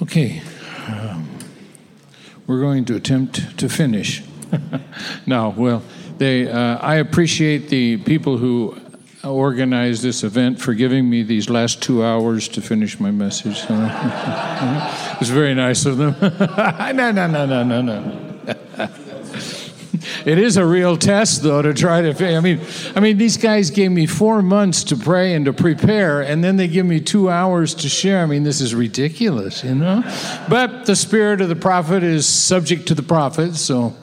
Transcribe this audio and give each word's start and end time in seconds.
Okay. 0.00 0.42
Um, 0.86 1.28
we're 2.46 2.60
going 2.60 2.84
to 2.86 2.96
attempt 2.96 3.58
to 3.58 3.68
finish. 3.68 4.22
no, 5.26 5.54
well, 5.56 5.82
they, 6.18 6.48
uh, 6.48 6.78
I 6.78 6.96
appreciate 6.96 7.68
the 7.68 7.96
people 7.98 8.38
who 8.38 8.76
organized 9.24 10.02
this 10.02 10.22
event 10.22 10.60
for 10.60 10.72
giving 10.74 11.10
me 11.10 11.22
these 11.22 11.50
last 11.50 11.82
two 11.82 12.04
hours 12.04 12.48
to 12.48 12.62
finish 12.62 13.00
my 13.00 13.10
message. 13.10 13.64
it 13.68 15.20
was 15.20 15.30
very 15.30 15.54
nice 15.54 15.84
of 15.84 15.98
them. 15.98 16.14
no, 16.96 17.10
no, 17.10 17.26
no, 17.26 17.46
no, 17.46 17.62
no, 17.64 17.82
no. 17.82 18.27
It 20.28 20.38
is 20.38 20.58
a 20.58 20.66
real 20.66 20.98
test, 20.98 21.42
though, 21.42 21.62
to 21.62 21.72
try 21.72 22.02
to. 22.02 22.36
I 22.36 22.40
mean, 22.40 22.60
I 22.94 23.00
mean, 23.00 23.16
these 23.16 23.38
guys 23.38 23.70
gave 23.70 23.90
me 23.90 24.04
four 24.04 24.42
months 24.42 24.84
to 24.84 24.96
pray 24.96 25.32
and 25.32 25.46
to 25.46 25.54
prepare, 25.54 26.20
and 26.20 26.44
then 26.44 26.56
they 26.56 26.68
give 26.68 26.84
me 26.84 27.00
two 27.00 27.30
hours 27.30 27.72
to 27.76 27.88
share. 27.88 28.22
I 28.22 28.26
mean, 28.26 28.42
this 28.42 28.60
is 28.60 28.74
ridiculous, 28.74 29.64
you 29.64 29.74
know. 29.74 30.02
But 30.50 30.84
the 30.84 30.96
spirit 30.96 31.40
of 31.40 31.48
the 31.48 31.56
prophet 31.56 32.02
is 32.02 32.26
subject 32.26 32.88
to 32.88 32.94
the 32.94 33.02
prophet, 33.02 33.54
so 33.56 33.96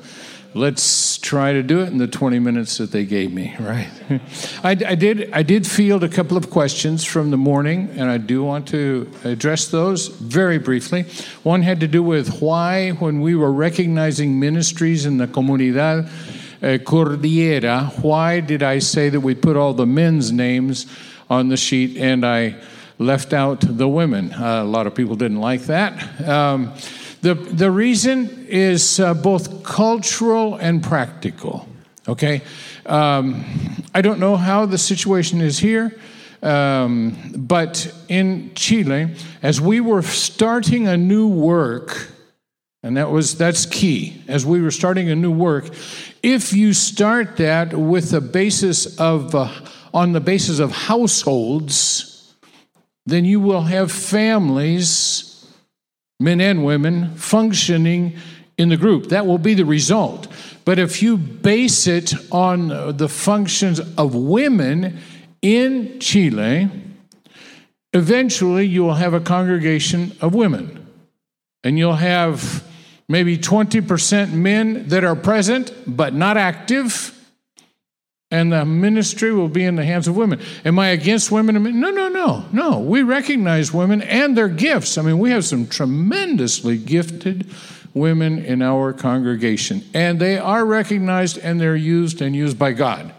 let's 0.56 1.15
try 1.26 1.52
to 1.52 1.64
do 1.64 1.80
it 1.80 1.88
in 1.88 1.98
the 1.98 2.06
20 2.06 2.38
minutes 2.38 2.78
that 2.78 2.92
they 2.92 3.04
gave 3.04 3.34
me 3.34 3.56
right? 3.60 3.90
I, 4.64 4.70
I, 4.70 4.94
did 4.94 5.34
i 5.34 5.42
did 5.42 5.66
field 5.66 6.04
a 6.04 6.08
couple 6.08 6.38
of 6.38 6.52
questions 6.52 7.04
from 7.04 7.32
the 7.32 7.38
morning 7.38 7.90
and 7.98 8.12
i 8.12 8.20
do 8.20 8.44
want 8.44 8.68
to 8.68 9.10
address 9.24 9.68
those 9.70 10.08
very 10.08 10.60
briefly. 10.60 11.06
One 11.42 11.64
had 11.64 11.80
to 11.80 11.88
do 11.88 12.04
with 12.04 12.42
why 12.42 12.92
when 12.92 13.22
we 13.22 13.34
were 13.34 13.52
recognizing 13.52 14.40
ministries 14.40 15.08
in 15.08 15.18
the 15.18 15.26
comunidad 15.26 16.10
uh, 16.62 16.78
cordillera 16.84 17.92
why 18.04 18.40
did 18.40 18.62
i 18.62 18.78
say 18.78 19.10
that 19.10 19.22
we 19.22 19.34
put 19.34 19.58
all 19.58 19.74
the 19.74 19.88
men's 19.88 20.32
names 20.32 20.86
on 21.28 21.50
the 21.50 21.58
sheet 21.58 21.98
and 21.98 22.24
i 22.24 22.56
left 22.98 23.34
out 23.34 23.60
the 23.62 23.88
women? 23.88 24.32
Uh, 24.32 24.64
a 24.64 24.64
lot 24.64 24.88
of 24.88 24.96
people 24.96 25.16
didn't 25.16 25.42
like 25.42 25.64
that. 25.64 26.28
Um, 26.28 26.74
the, 27.26 27.34
the 27.34 27.72
reason 27.72 28.46
is 28.48 29.00
uh, 29.00 29.16
both 29.16 29.64
cultural 29.64 30.58
and 30.58 30.84
practical. 30.84 31.68
Okay? 32.08 32.44
Um, 32.86 33.44
I 33.96 34.02
don't 34.04 34.20
know 34.20 34.36
how 34.36 34.68
the 34.68 34.78
situation 34.78 35.42
is 35.42 35.58
here, 35.58 36.00
um, 36.44 37.18
but 37.36 37.92
in 38.10 38.54
Chile, 38.54 39.16
as 39.42 39.60
we 39.60 39.82
were 39.82 40.04
starting 40.04 40.88
a 40.88 40.96
new 40.98 41.28
work, 41.28 42.12
and 42.84 42.96
that 42.98 43.10
was 43.10 43.36
that's 43.40 43.66
key. 43.66 44.22
As 44.28 44.46
we 44.46 44.62
were 44.62 44.70
starting 44.70 45.10
a 45.10 45.16
new 45.16 45.32
work, 45.32 45.74
if 46.22 46.54
you 46.54 46.74
start 46.74 47.38
that 47.38 47.74
with 47.74 48.14
a 48.14 48.22
basis 48.22 49.00
of 49.00 49.34
uh, 49.34 49.50
on 49.96 50.14
the 50.14 50.20
basis 50.22 50.60
of 50.60 50.72
households, 50.72 52.36
then 53.08 53.26
you 53.26 53.40
will 53.40 53.64
have 53.64 53.92
families 53.92 55.35
men 56.20 56.42
and 56.42 56.66
women 56.66 57.16
functioning 57.16 58.18
in 58.58 58.70
the 58.70 58.78
group. 58.78 59.10
That 59.10 59.26
will 59.26 59.38
be 59.38 59.54
the 59.54 59.66
result. 59.66 60.28
But 60.64 60.80
if 60.80 61.02
you 61.02 61.18
base 61.18 61.88
it 61.88 62.14
on 62.32 62.98
the 62.98 63.10
functions 63.10 63.80
of 63.98 64.16
women 64.16 65.00
in 65.42 66.00
Chile, 66.00 66.70
eventually 67.94 68.66
you 68.66 68.84
will 68.84 68.96
have 68.96 69.14
a 69.14 69.20
congregation 69.20 70.14
of 70.22 70.34
women. 70.34 70.88
And 71.64 71.78
you'll 71.78 71.94
have 71.94 72.64
maybe 73.08 73.38
20% 73.38 74.32
men 74.32 74.88
that 74.88 75.04
are 75.04 75.16
present 75.16 75.72
but 75.86 76.14
not 76.14 76.38
active 76.38 77.15
and 78.32 78.52
the 78.52 78.66
ministry 78.66 79.32
will 79.32 79.48
be 79.48 79.64
in 79.64 79.76
the 79.76 79.86
hands 79.86 80.08
of 80.08 80.18
women. 80.18 80.40
Am 80.64 80.80
I 80.80 80.90
against 80.90 81.32
women? 81.32 81.62
No, 81.80 81.92
no, 81.92 82.08
no, 82.08 82.46
no. 82.52 82.80
We 82.80 83.04
recognize 83.04 83.72
women 83.72 84.02
and 84.02 84.36
their 84.36 84.50
gifts. 84.50 84.98
I 84.98 85.04
mean, 85.04 85.20
we 85.20 85.30
have 85.30 85.46
some 85.46 85.68
tremendously 85.68 86.78
gifted 86.78 87.48
women 87.94 88.40
in 88.40 88.62
our 88.62 88.94
congregation, 88.94 89.84
and 89.94 90.20
they 90.20 90.38
are 90.38 90.66
recognized 90.66 91.38
and 91.38 91.62
they're 91.62 91.76
used 91.76 92.22
and 92.22 92.36
used 92.36 92.60
by 92.60 92.74
God. 92.74 93.14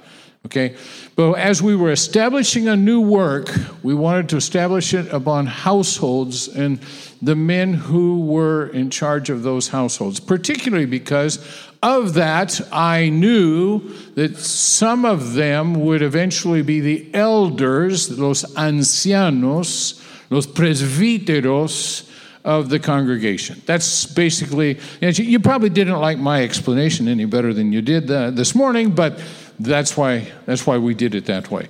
Okay? 0.47 0.77
But 1.17 1.33
as 1.35 1.61
we 1.61 1.75
were 1.75 1.91
establishing 1.91 2.69
a 2.69 2.77
new 2.77 3.01
work, 3.01 3.51
we 3.83 3.95
wanted 3.95 4.29
to 4.29 4.37
establish 4.37 4.95
it 4.95 5.13
upon 5.13 5.47
households 5.47 6.47
and 6.47 6.79
the 7.23 7.35
men 7.35 7.75
who 7.75 8.21
were 8.21 8.69
in 8.69 8.91
charge 8.91 9.31
of 9.31 9.43
those 9.43 9.69
households, 9.69 10.21
particularly 10.21 10.87
because 10.87 11.39
of 11.87 12.15
that, 12.15 12.61
I 12.73 13.09
knew 13.11 13.81
that 14.17 14.37
some 14.39 15.05
of 15.05 15.35
them 15.35 15.75
would 15.85 16.03
eventually 16.03 16.63
be 16.63 16.81
the 16.81 17.15
elders, 17.15 18.19
los 18.19 18.45
ancianos, 18.57 20.03
los 20.31 20.47
presbíteros 20.47 22.11
of 22.45 22.71
the 22.71 22.81
congregation. 22.81 23.63
That's 23.67 24.07
basically, 24.07 24.81
you 25.01 25.39
probably 25.39 25.69
didn't 25.69 26.01
like 26.01 26.19
my 26.19 26.43
explanation 26.43 27.07
any 27.07 27.25
better 27.25 27.55
than 27.55 27.73
you 27.73 27.83
did 27.83 28.11
uh, 28.11 28.31
this 28.31 28.55
morning, 28.55 28.91
but 28.91 29.23
that's 29.61 29.97
why, 29.97 30.27
that's 30.45 30.67
why 30.67 30.79
we 30.79 30.95
did 30.95 31.15
it 31.15 31.27
that 31.27 31.51
way. 31.51 31.69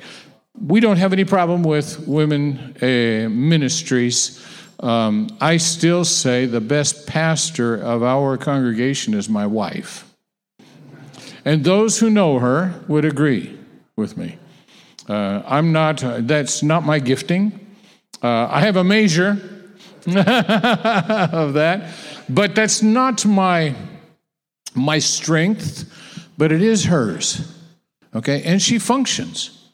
We 0.59 0.81
don't 0.81 0.97
have 0.97 1.13
any 1.13 1.25
problem 1.25 1.63
with 1.63 2.07
women 2.07 2.75
uh, 2.81 3.29
ministries. 3.29 4.43
Um, 4.81 5.29
I 5.41 5.59
still 5.59 6.05
say 6.05 6.47
the 6.47 6.61
best 6.61 7.07
pastor 7.07 7.75
of 7.77 8.03
our 8.03 8.39
congregation 8.39 9.13
is 9.13 9.29
my 9.29 9.47
wife. 9.47 10.06
And 11.47 11.63
those 11.63 12.01
who 12.01 12.11
know 12.11 12.41
her 12.41 12.75
would 12.89 13.05
agree 13.05 13.57
with 13.95 14.17
me. 14.17 14.37
Uh, 15.09 15.43
I'm 15.47 15.71
not, 15.71 16.03
uh, 16.03 16.19
that's 16.21 16.61
not 16.63 16.85
my 16.85 16.99
gifting. 16.99 17.53
Uh, 18.21 18.49
I 18.51 18.61
have 18.63 18.75
a 18.75 18.83
measure 18.83 19.31
of 20.07 21.55
that, 21.55 21.95
but 22.29 22.57
that's 22.57 22.83
not 22.83 23.25
my, 23.25 23.77
my 24.75 24.99
strength, 24.99 25.89
but 26.37 26.51
it 26.51 26.63
is 26.63 26.87
hers. 26.87 27.53
Okay? 28.13 28.43
And 28.43 28.61
she 28.61 28.81
functions 28.81 29.71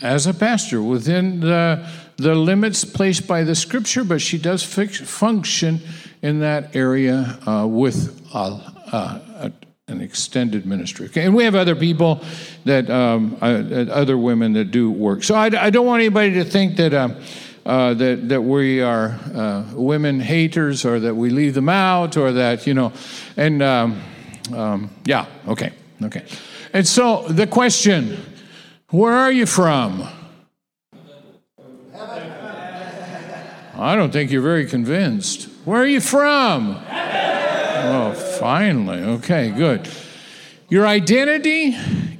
as 0.00 0.28
a 0.28 0.32
pastor 0.32 0.80
within 0.80 1.40
the 1.40 1.84
the 2.16 2.34
limits 2.34 2.84
placed 2.84 3.26
by 3.26 3.44
the 3.44 3.54
scripture, 3.54 4.04
but 4.04 4.20
she 4.20 4.36
does 4.36 4.62
fix, 4.62 5.00
function 5.00 5.80
in 6.20 6.40
that 6.40 6.76
area 6.76 7.38
uh, 7.46 7.66
with 7.66 8.20
an 9.90 10.00
extended 10.00 10.66
ministry. 10.66 11.06
Okay, 11.06 11.24
and 11.24 11.34
we 11.34 11.44
have 11.44 11.54
other 11.54 11.74
people 11.74 12.22
that 12.64 12.88
um, 12.90 13.36
uh, 13.40 13.46
other 13.90 14.16
women 14.16 14.52
that 14.54 14.70
do 14.70 14.90
work. 14.90 15.22
So 15.22 15.34
I, 15.34 15.46
I, 15.46 15.70
don't 15.70 15.86
want 15.86 16.00
anybody 16.00 16.34
to 16.34 16.44
think 16.44 16.76
that. 16.76 16.94
Uh, 16.94 17.14
uh 17.66 17.92
that 17.92 18.26
that 18.30 18.40
we 18.40 18.80
are 18.80 19.20
uh, 19.34 19.64
women 19.74 20.18
haters, 20.18 20.86
or 20.86 20.98
that 20.98 21.14
we 21.14 21.28
leave 21.28 21.52
them 21.52 21.68
out, 21.68 22.16
or 22.16 22.32
that 22.32 22.66
you 22.66 22.72
know, 22.72 22.90
and 23.36 23.62
um, 23.62 24.00
um, 24.54 24.90
yeah, 25.04 25.26
okay, 25.46 25.70
okay. 26.02 26.24
And 26.72 26.88
so 26.88 27.28
the 27.28 27.46
question: 27.46 28.16
Where 28.88 29.12
are 29.12 29.30
you 29.30 29.44
from? 29.44 30.08
I 33.80 33.96
don't 33.96 34.12
think 34.12 34.30
you're 34.30 34.42
very 34.42 34.66
convinced. 34.66 35.48
Where 35.64 35.80
are 35.80 35.86
you 35.86 36.02
from? 36.02 36.74
Oh, 37.82 38.12
finally. 38.38 38.98
Okay, 39.02 39.50
good. 39.50 39.88
Your 40.68 40.86
identity 40.86 41.76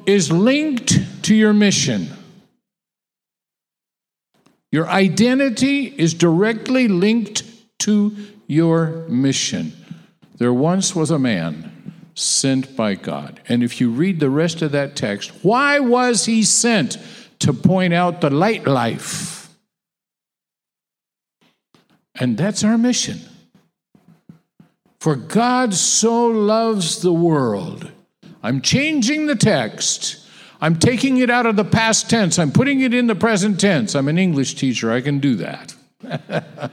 is 0.06 0.32
linked 0.32 1.24
to 1.24 1.34
your 1.34 1.52
mission. 1.52 2.08
Your 4.72 4.88
identity 4.88 5.86
is 5.86 6.14
directly 6.14 6.88
linked 6.88 7.42
to 7.80 8.16
your 8.46 9.06
mission. 9.08 9.72
There 10.36 10.54
once 10.54 10.94
was 10.94 11.10
a 11.10 11.18
man 11.18 11.92
sent 12.14 12.76
by 12.76 12.94
God. 12.94 13.40
And 13.48 13.62
if 13.62 13.80
you 13.80 13.90
read 13.90 14.20
the 14.20 14.30
rest 14.30 14.62
of 14.62 14.72
that 14.72 14.96
text, 14.96 15.30
why 15.42 15.80
was 15.80 16.26
he 16.26 16.42
sent? 16.42 16.98
To 17.40 17.54
point 17.54 17.94
out 17.94 18.20
the 18.20 18.28
light 18.28 18.66
life 18.66 19.40
and 22.20 22.36
that's 22.36 22.62
our 22.62 22.78
mission. 22.78 23.18
For 25.00 25.16
God 25.16 25.72
so 25.72 26.26
loves 26.26 27.00
the 27.00 27.12
world. 27.12 27.90
I'm 28.42 28.60
changing 28.60 29.26
the 29.26 29.34
text. 29.34 30.26
I'm 30.60 30.78
taking 30.78 31.16
it 31.18 31.30
out 31.30 31.46
of 31.46 31.56
the 31.56 31.64
past 31.64 32.10
tense. 32.10 32.38
I'm 32.38 32.52
putting 32.52 32.82
it 32.82 32.92
in 32.92 33.06
the 33.06 33.14
present 33.14 33.58
tense. 33.58 33.94
I'm 33.94 34.08
an 34.08 34.18
English 34.18 34.54
teacher. 34.56 34.92
I 34.92 35.00
can 35.00 35.18
do 35.18 35.36
that. 35.36 35.74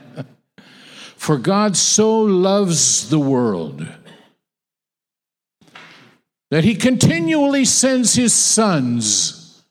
For 1.16 1.38
God 1.38 1.76
so 1.76 2.20
loves 2.20 3.08
the 3.08 3.18
world 3.18 3.86
that 6.50 6.64
he 6.64 6.74
continually 6.74 7.64
sends 7.64 8.14
his 8.14 8.32
sons 8.34 9.62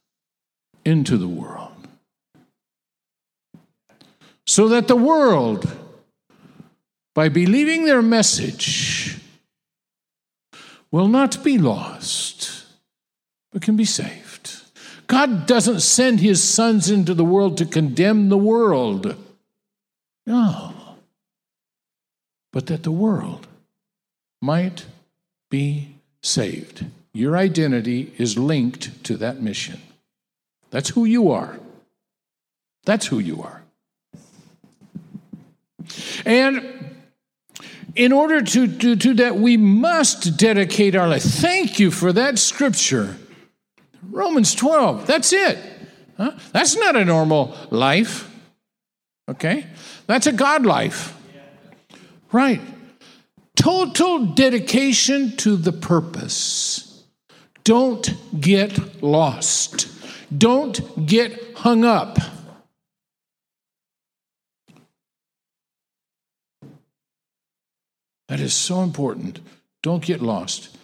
into 0.83 1.17
the 1.17 1.27
world 1.27 1.71
so 4.45 4.69
that 4.69 4.87
the 4.87 4.95
world, 4.95 5.69
by 7.17 7.29
believing 7.29 7.83
their 7.83 8.03
message, 8.03 9.17
will 10.91 11.07
not 11.07 11.43
be 11.43 11.57
lost, 11.57 12.67
but 13.51 13.63
can 13.63 13.75
be 13.75 13.85
saved. 13.85 14.61
God 15.07 15.47
doesn't 15.47 15.79
send 15.79 16.19
his 16.19 16.43
sons 16.43 16.91
into 16.91 17.15
the 17.15 17.25
world 17.25 17.57
to 17.57 17.65
condemn 17.65 18.29
the 18.29 18.37
world. 18.37 19.15
No. 20.27 20.75
but 22.53 22.67
that 22.67 22.83
the 22.83 22.91
world 22.91 23.47
might 24.39 24.85
be 25.49 25.95
saved. 26.21 26.85
Your 27.13 27.35
identity 27.35 28.13
is 28.19 28.37
linked 28.37 29.03
to 29.05 29.17
that 29.17 29.41
mission. 29.41 29.81
That's 30.69 30.89
who 30.89 31.05
you 31.05 31.31
are. 31.31 31.57
That's 32.85 33.07
who 33.07 33.17
you 33.17 33.41
are. 33.41 33.63
And 36.23 36.76
in 37.97 38.11
order 38.13 38.41
to 38.41 38.67
do 38.67 38.95
to, 38.95 39.13
that, 39.15 39.37
we 39.37 39.57
must 39.57 40.37
dedicate 40.37 40.95
our 40.95 41.07
life. 41.07 41.23
Thank 41.23 41.79
you 41.79 41.89
for 41.89 42.13
that 42.13 42.37
scripture. 42.37 43.17
Romans 44.09 44.53
12, 44.53 45.07
that's 45.07 45.33
it. 45.33 45.57
Huh? 46.15 46.31
That's 46.51 46.77
not 46.77 46.95
a 46.95 47.03
normal 47.03 47.55
life. 47.71 48.31
Okay? 49.27 49.65
That's 50.05 50.27
a 50.27 50.31
God 50.31 50.65
life. 50.65 51.15
Right. 52.31 52.61
Total 53.55 54.25
dedication 54.25 55.35
to 55.37 55.55
the 55.55 55.71
purpose. 55.71 57.03
Don't 57.63 58.13
get 58.39 59.03
lost. 59.03 59.87
Don't 60.35 61.05
get 61.05 61.55
hung 61.57 61.83
up. 61.83 62.19
That 68.27 68.39
is 68.39 68.53
so 68.53 68.81
important. 68.81 69.39
Don't 69.81 70.03
get 70.03 70.21
lost. 70.21 70.77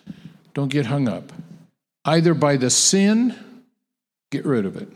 Don't 0.53 0.69
get 0.71 0.85
hung 0.85 1.07
up. 1.07 1.31
Either 2.05 2.33
by 2.33 2.57
the 2.57 2.69
sin, 2.69 3.35
get 4.31 4.45
rid 4.45 4.65
of 4.65 4.75
it, 4.77 4.89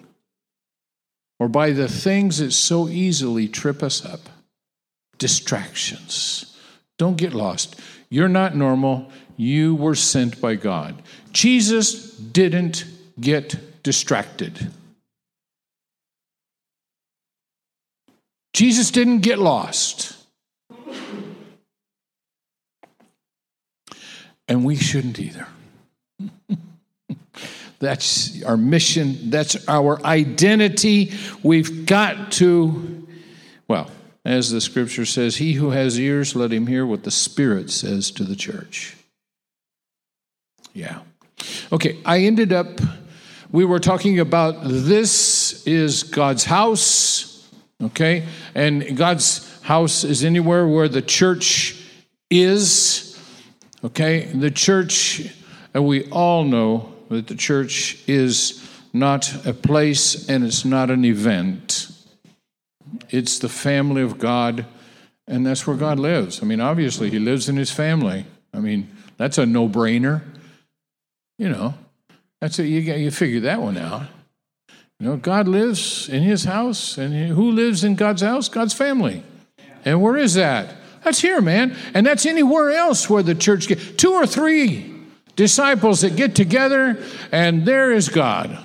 or 1.39 1.47
by 1.47 1.71
the 1.71 1.87
things 1.87 2.39
that 2.39 2.51
so 2.51 2.87
easily 2.87 3.47
trip 3.47 3.83
us 3.83 4.05
up 4.05 4.29
distractions. 5.17 6.57
Don't 6.97 7.17
get 7.17 7.33
lost. 7.33 7.79
You're 8.09 8.27
not 8.29 8.55
normal. 8.55 9.11
You 9.35 9.75
were 9.75 9.95
sent 9.95 10.39
by 10.41 10.55
God. 10.55 11.01
Jesus 11.31 12.11
didn't 12.17 12.85
get 13.19 13.83
distracted. 13.83 14.71
Jesus 18.53 18.89
didn't 18.89 19.19
get 19.19 19.37
lost. 19.37 20.17
And 24.47 24.63
we 24.63 24.75
shouldn't 24.75 25.19
either. 25.19 25.47
that's 27.79 28.43
our 28.43 28.57
mission, 28.57 29.29
that's 29.29 29.67
our 29.67 30.03
identity. 30.05 31.11
We've 31.43 31.85
got 31.85 32.31
to, 32.33 33.07
well, 33.67 33.91
as 34.23 34.51
the 34.51 34.61
scripture 34.61 35.05
says, 35.05 35.37
he 35.37 35.53
who 35.53 35.69
has 35.71 35.99
ears, 35.99 36.35
let 36.35 36.51
him 36.51 36.67
hear 36.67 36.85
what 36.85 37.03
the 37.03 37.11
Spirit 37.11 37.69
says 37.69 38.11
to 38.11 38.23
the 38.23 38.35
church. 38.35 38.97
Yeah. 40.73 40.99
Okay, 41.71 41.97
I 42.05 42.19
ended 42.19 42.51
up, 42.51 42.81
we 43.51 43.63
were 43.65 43.79
talking 43.79 44.19
about 44.19 44.63
this 44.63 45.65
is 45.65 46.03
God's 46.03 46.43
house, 46.43 47.49
okay? 47.81 48.25
And 48.53 48.97
God's 48.97 49.61
house 49.61 50.03
is 50.03 50.23
anywhere 50.23 50.67
where 50.67 50.89
the 50.89 51.01
church 51.01 51.81
is. 52.29 52.96
Okay, 53.87 54.25
the 54.25 54.51
church, 54.51 55.33
and 55.73 55.87
we 55.87 56.09
all 56.09 56.43
know 56.43 56.93
that 57.07 57.27
the 57.27 57.35
church 57.35 58.03
is 58.05 58.69
not 58.91 59.45
a 59.45 59.53
place 59.53 60.27
and 60.27 60.43
it's 60.43 60.65
not 60.65 60.91
an 60.91 61.05
event. 61.05 61.89
It's 63.09 63.39
the 63.39 63.47
family 63.47 64.01
of 64.01 64.17
God, 64.17 64.65
and 65.25 65.45
that's 65.45 65.65
where 65.65 65.77
God 65.77 65.99
lives. 65.99 66.43
I 66.43 66.45
mean, 66.45 66.59
obviously, 66.59 67.09
He 67.09 67.17
lives 67.17 67.47
in 67.47 67.55
His 67.55 67.71
family. 67.71 68.25
I 68.53 68.59
mean, 68.59 68.89
that's 69.15 69.37
a 69.37 69.45
no 69.45 69.69
brainer. 69.69 70.21
You 71.39 71.47
know, 71.47 71.73
that's 72.41 72.59
a, 72.59 72.67
you, 72.67 72.81
you 72.81 73.09
figure 73.09 73.39
that 73.39 73.61
one 73.61 73.77
out. 73.77 74.01
You 74.99 75.07
know, 75.07 75.15
God 75.15 75.47
lives 75.47 76.09
in 76.09 76.23
His 76.23 76.43
house, 76.43 76.97
and 76.97 77.29
who 77.29 77.51
lives 77.51 77.85
in 77.85 77.95
God's 77.95 78.21
house? 78.21 78.49
God's 78.49 78.73
family. 78.73 79.23
And 79.85 80.01
where 80.01 80.17
is 80.17 80.33
that? 80.33 80.75
That's 81.07 81.21
here, 81.21 81.39
man. 81.39 81.73
And 81.93 82.05
that's 82.05 82.25
anywhere 82.25 82.71
else 82.71 83.09
where 83.09 83.23
the 83.23 83.33
church 83.33 83.69
gets 83.69 83.93
two 83.93 84.11
or 84.11 84.27
three 84.27 84.93
disciples 85.37 86.01
that 86.01 86.17
get 86.17 86.35
together, 86.35 87.01
and 87.31 87.65
there 87.65 87.93
is 87.93 88.09
God. 88.09 88.61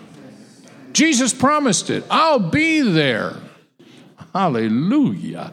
Jesus 0.92 1.32
promised 1.32 1.88
it. 1.88 2.02
I'll 2.10 2.40
be 2.40 2.80
there. 2.80 3.36
Hallelujah. 4.34 5.52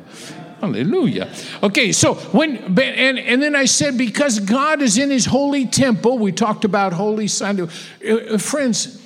Hallelujah. 0.61 1.31
Okay, 1.61 1.91
so 1.91 2.15
when 2.15 2.57
and 2.79 3.19
and 3.19 3.39
then 3.39 3.55
I 3.55 3.65
said 3.65 3.95
because 3.95 4.39
God 4.39 4.81
is 4.81 4.97
in 4.97 5.11
His 5.11 5.27
holy 5.27 5.67
temple, 5.67 6.17
we 6.17 6.31
talked 6.31 6.65
about 6.65 6.91
holy 6.91 7.27
Sunday. 7.27 7.67
Uh, 8.03 8.39
friends, 8.39 8.98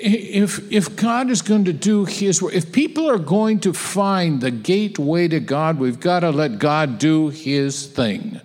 if, 0.00 0.72
if 0.72 0.96
God 0.96 1.30
is 1.30 1.42
going 1.42 1.64
to 1.64 1.72
do 1.72 2.04
His 2.04 2.42
work, 2.42 2.54
if 2.54 2.72
people 2.72 3.10
are 3.10 3.18
going 3.18 3.60
to 3.60 3.72
find 3.72 4.40
the 4.40 4.50
gateway 4.50 5.28
to 5.28 5.40
God, 5.40 5.78
we've 5.78 6.00
got 6.00 6.20
to 6.20 6.30
let 6.30 6.58
God 6.58 6.98
do 6.98 7.28
His 7.28 7.86
thing. 7.86 8.40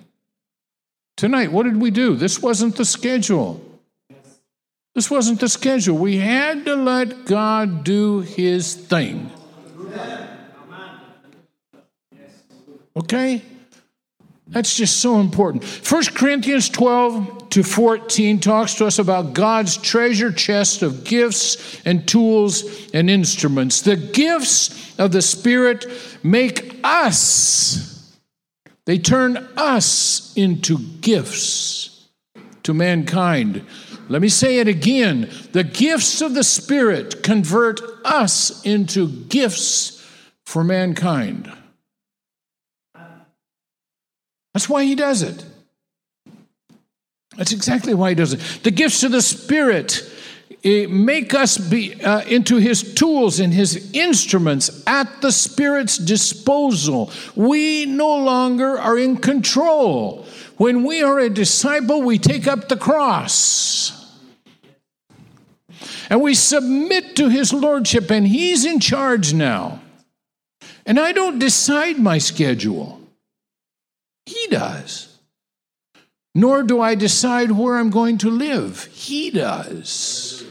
Tonight, 1.17 1.51
what 1.51 1.63
did 1.63 1.81
we 1.81 1.91
do? 1.91 2.15
This 2.15 2.41
wasn't 2.41 2.77
the 2.77 2.85
schedule. 2.85 3.61
This 4.95 5.11
wasn't 5.11 5.39
the 5.39 5.49
schedule. 5.49 5.97
We 5.97 6.17
had 6.17 6.65
to 6.65 6.75
let 6.75 7.25
God 7.25 7.83
do 7.83 8.21
His 8.21 8.73
thing. 8.73 9.29
Okay? 12.95 13.41
That's 14.49 14.75
just 14.75 14.99
so 14.99 15.19
important. 15.19 15.63
1 15.63 16.03
Corinthians 16.15 16.69
12 16.69 17.49
to 17.51 17.63
14 17.63 18.39
talks 18.39 18.73
to 18.75 18.85
us 18.85 18.97
about 18.97 19.33
God's 19.33 19.77
treasure 19.77 20.31
chest 20.31 20.81
of 20.81 21.03
gifts 21.03 21.81
and 21.85 22.07
tools 22.07 22.89
and 22.93 23.09
instruments. 23.09 23.81
The 23.81 23.95
gifts 23.95 24.97
of 24.99 25.11
the 25.11 25.21
Spirit 25.21 25.85
make 26.23 26.79
us, 26.83 28.17
they 28.85 28.97
turn 28.97 29.37
us 29.55 30.33
into 30.35 30.79
gifts 31.01 32.09
to 32.63 32.73
mankind. 32.73 33.63
Let 34.09 34.23
me 34.23 34.29
say 34.29 34.57
it 34.57 34.67
again. 34.67 35.29
The 35.51 35.63
gifts 35.63 36.21
of 36.21 36.33
the 36.33 36.43
Spirit 36.43 37.21
convert 37.21 37.81
us 38.03 38.65
into 38.65 39.07
gifts 39.25 40.03
for 40.43 40.63
mankind. 40.63 41.51
That's 44.59 44.67
why 44.67 44.83
he 44.83 44.93
does 44.93 45.21
it. 45.21 45.45
That's 47.37 47.53
exactly 47.53 47.93
why 47.93 48.09
he 48.09 48.15
does 48.15 48.33
it. 48.33 48.41
The 48.63 48.71
gifts 48.71 49.03
of 49.03 49.13
the 49.13 49.21
Spirit 49.21 50.03
eh, 50.65 50.85
make 50.87 51.33
us 51.33 51.57
be 51.57 52.03
uh, 52.03 52.23
into 52.23 52.57
his 52.57 52.93
tools 52.93 53.39
and 53.39 53.53
his 53.53 53.93
instruments 53.93 54.83
at 54.85 55.21
the 55.21 55.31
Spirit's 55.31 55.97
disposal. 55.97 57.09
We 57.37 57.85
no 57.85 58.17
longer 58.17 58.77
are 58.77 58.97
in 58.97 59.15
control. 59.15 60.25
When 60.57 60.83
we 60.83 61.03
are 61.03 61.19
a 61.19 61.29
disciple, 61.29 62.01
we 62.01 62.19
take 62.19 62.45
up 62.45 62.67
the 62.67 62.75
cross. 62.75 64.13
And 66.09 66.21
we 66.21 66.33
submit 66.33 67.15
to 67.15 67.29
his 67.29 67.53
lordship, 67.53 68.11
and 68.11 68.27
he's 68.27 68.65
in 68.65 68.81
charge 68.81 69.33
now. 69.33 69.81
And 70.85 70.99
I 70.99 71.13
don't 71.13 71.39
decide 71.39 71.97
my 71.97 72.17
schedule. 72.17 72.98
He 74.29 74.47
does. 74.47 75.17
Nor 76.35 76.61
do 76.61 76.79
I 76.79 76.93
decide 76.93 77.51
where 77.51 77.77
I'm 77.77 77.89
going 77.89 78.19
to 78.19 78.29
live. 78.29 78.85
He 78.85 79.31
does. 79.31 80.45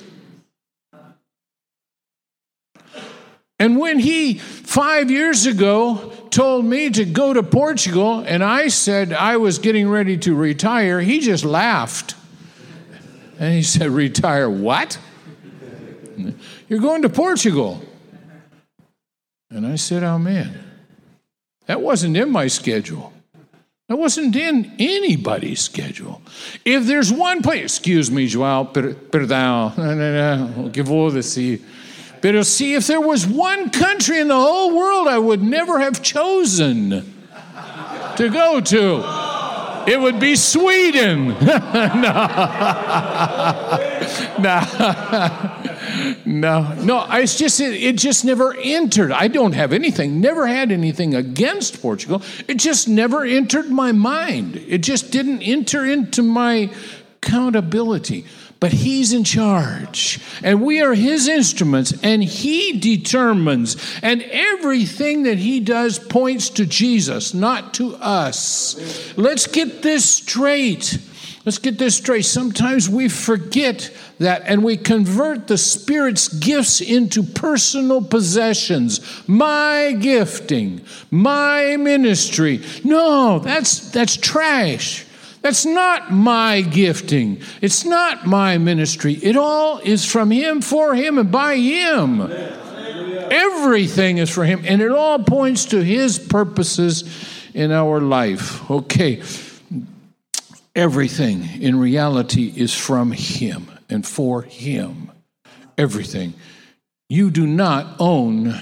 And 3.61 3.79
when 3.79 4.01
he, 4.01 4.35
five 4.35 5.11
years 5.11 5.47
ago, 5.47 6.13
told 6.31 6.65
me 6.65 6.91
to 6.91 7.05
go 7.05 7.33
to 7.33 7.43
Portugal, 7.43 8.25
and 8.27 8.43
I 8.43 8.69
said 8.69 9.13
I 9.13 9.37
was 9.37 9.59
getting 9.59 9.89
ready 9.89 10.17
to 10.19 10.35
retire, 10.35 11.01
he 11.01 11.21
just 11.21 11.45
laughed. 11.45 12.15
And 13.39 13.55
he 13.55 13.63
said, 13.63 13.91
Retire 13.91 14.51
what? 14.51 14.99
You're 16.69 16.81
going 16.81 17.03
to 17.03 17.09
Portugal. 17.09 17.81
And 19.51 19.65
I 19.65 19.77
said, 19.77 20.03
Oh 20.03 20.19
man, 20.19 20.59
that 21.67 21.81
wasn't 21.81 22.17
in 22.17 22.31
my 22.31 22.49
schedule. 22.49 23.13
That 23.89 23.97
wasn't 23.97 24.37
in 24.37 24.73
anybody's 24.79 25.63
schedule. 25.63 26.21
If 26.63 26.87
there's 26.87 27.11
one 27.11 27.41
place, 27.41 27.79
excuse 27.79 28.11
me, 28.11 28.27
Joao, 28.27 28.67
perdão, 28.67 29.73
que 30.73 30.83
vou 30.83 31.11
decir. 31.11 31.61
But 32.21 32.45
see, 32.45 32.75
if 32.75 32.87
there 32.87 33.01
was 33.01 33.27
one 33.27 33.71
country 33.71 34.21
in 34.21 34.29
the 34.29 34.35
whole 34.35 34.77
world 34.77 35.09
I 35.09 35.19
would 35.19 35.43
never 35.43 35.79
have 35.79 36.03
chosen 36.03 37.15
to 38.17 38.29
go 38.29 38.61
to, 38.61 39.28
it 39.89 40.01
would 40.01 40.21
be 40.21 40.37
Sweden. 40.37 41.29
no. 41.39 41.55
no. 44.39 44.61
no. 46.25 46.75
No, 46.75 47.07
it's 47.13 47.39
just 47.39 47.61
it, 47.61 47.75
it 47.75 47.97
just 47.97 48.25
never 48.25 48.55
entered. 48.57 49.13
I 49.13 49.29
don't 49.29 49.53
have 49.53 49.73
anything, 49.73 50.21
never 50.21 50.47
had 50.47 50.71
anything 50.71 51.15
against 51.15 51.81
Portugal. 51.81 52.23
It 52.47 52.57
just 52.57 52.89
never 52.89 53.25
entered 53.25 53.71
my 53.71 53.93
mind. 53.93 54.57
It 54.57 54.79
just 54.79 55.11
didn't 55.11 55.43
enter 55.43 55.85
into 55.85 56.23
my 56.23 56.71
accountability 57.23 58.27
but 58.61 58.73
He's 58.73 59.13
in 59.13 59.25
charge. 59.25 60.21
And 60.43 60.63
we 60.63 60.81
are 60.81 60.95
His 60.95 61.29
instruments, 61.29 61.95
and 62.03 62.23
He 62.23 62.79
determines. 62.79 63.77
And 64.03 64.23
everything 64.23 65.25
that 65.25 65.39
He 65.39 65.61
does 65.61 65.99
points 65.99 66.51
to 66.51 66.67
Jesus, 66.67 67.35
not 67.35 67.75
to 67.75 67.95
us. 67.97 69.17
Let's 69.17 69.47
get 69.47 69.83
this 69.83 70.05
straight. 70.05 70.99
Let's 71.45 71.59
get 71.59 71.79
this 71.79 71.97
straight. 71.97 72.27
Sometimes 72.27 72.91
we 72.91 73.09
forget 73.09 73.91
that 74.19 74.43
and 74.45 74.63
we 74.63 74.77
convert 74.77 75.47
the 75.47 75.57
Spirit's 75.57 76.29
gifts 76.29 76.81
into 76.81 77.23
personal 77.23 78.03
possessions. 78.03 79.01
My 79.29 79.97
gifting, 79.99 80.83
my 81.11 81.77
ministry. 81.77 82.63
No, 82.85 83.39
that's, 83.39 83.91
that's 83.91 84.17
trash. 84.17 85.07
That's 85.41 85.65
not 85.65 86.13
my 86.13 86.63
gifting. 86.63 87.41
It's 87.61 87.85
not 87.85 88.27
my 88.27 88.59
ministry. 88.59 89.15
It 89.15 89.37
all 89.37 89.79
is 89.79 90.05
from 90.05 90.31
Him, 90.31 90.61
for 90.61 90.95
Him, 90.95 91.19
and 91.19 91.31
by 91.31 91.57
Him. 91.57 92.21
Everything 93.31 94.19
is 94.19 94.31
for 94.31 94.45
Him, 94.45 94.63
and 94.65 94.83
it 94.83 94.91
all 94.91 95.19
points 95.21 95.67
to 95.67 95.83
His 95.83 96.19
purposes 96.19 97.05
in 97.55 97.71
our 97.71 98.01
life. 98.01 98.69
Okay. 98.71 99.23
Everything 100.75 101.45
in 101.61 101.79
reality 101.79 102.53
is 102.57 102.75
from 102.75 103.13
Him 103.13 103.71
and 103.89 104.07
for 104.07 104.43
Him. 104.43 105.11
Everything. 105.77 106.35
You 107.09 107.31
do 107.31 107.47
not 107.47 107.97
own 107.99 108.61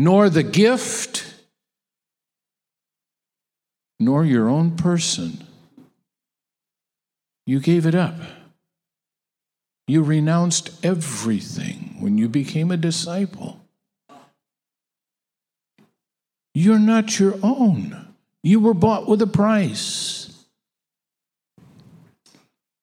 nor 0.00 0.30
the 0.30 0.42
gift 0.42 1.29
nor 4.00 4.24
your 4.24 4.48
own 4.48 4.74
person. 4.76 5.46
You 7.46 7.60
gave 7.60 7.84
it 7.84 7.94
up. 7.94 8.14
You 9.86 10.02
renounced 10.02 10.70
everything 10.84 11.96
when 12.00 12.16
you 12.16 12.28
became 12.28 12.70
a 12.70 12.76
disciple. 12.76 13.60
You're 16.54 16.78
not 16.78 17.20
your 17.20 17.34
own. 17.42 18.14
You 18.42 18.58
were 18.58 18.74
bought 18.74 19.06
with 19.06 19.20
a 19.20 19.26
price. 19.26 20.44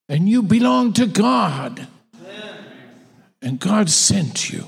And 0.08 0.30
you 0.30 0.44
belong 0.44 0.94
to 0.94 1.08
God. 1.08 1.88
And 3.42 3.60
God 3.60 3.90
sent 3.90 4.52
you 4.52 4.66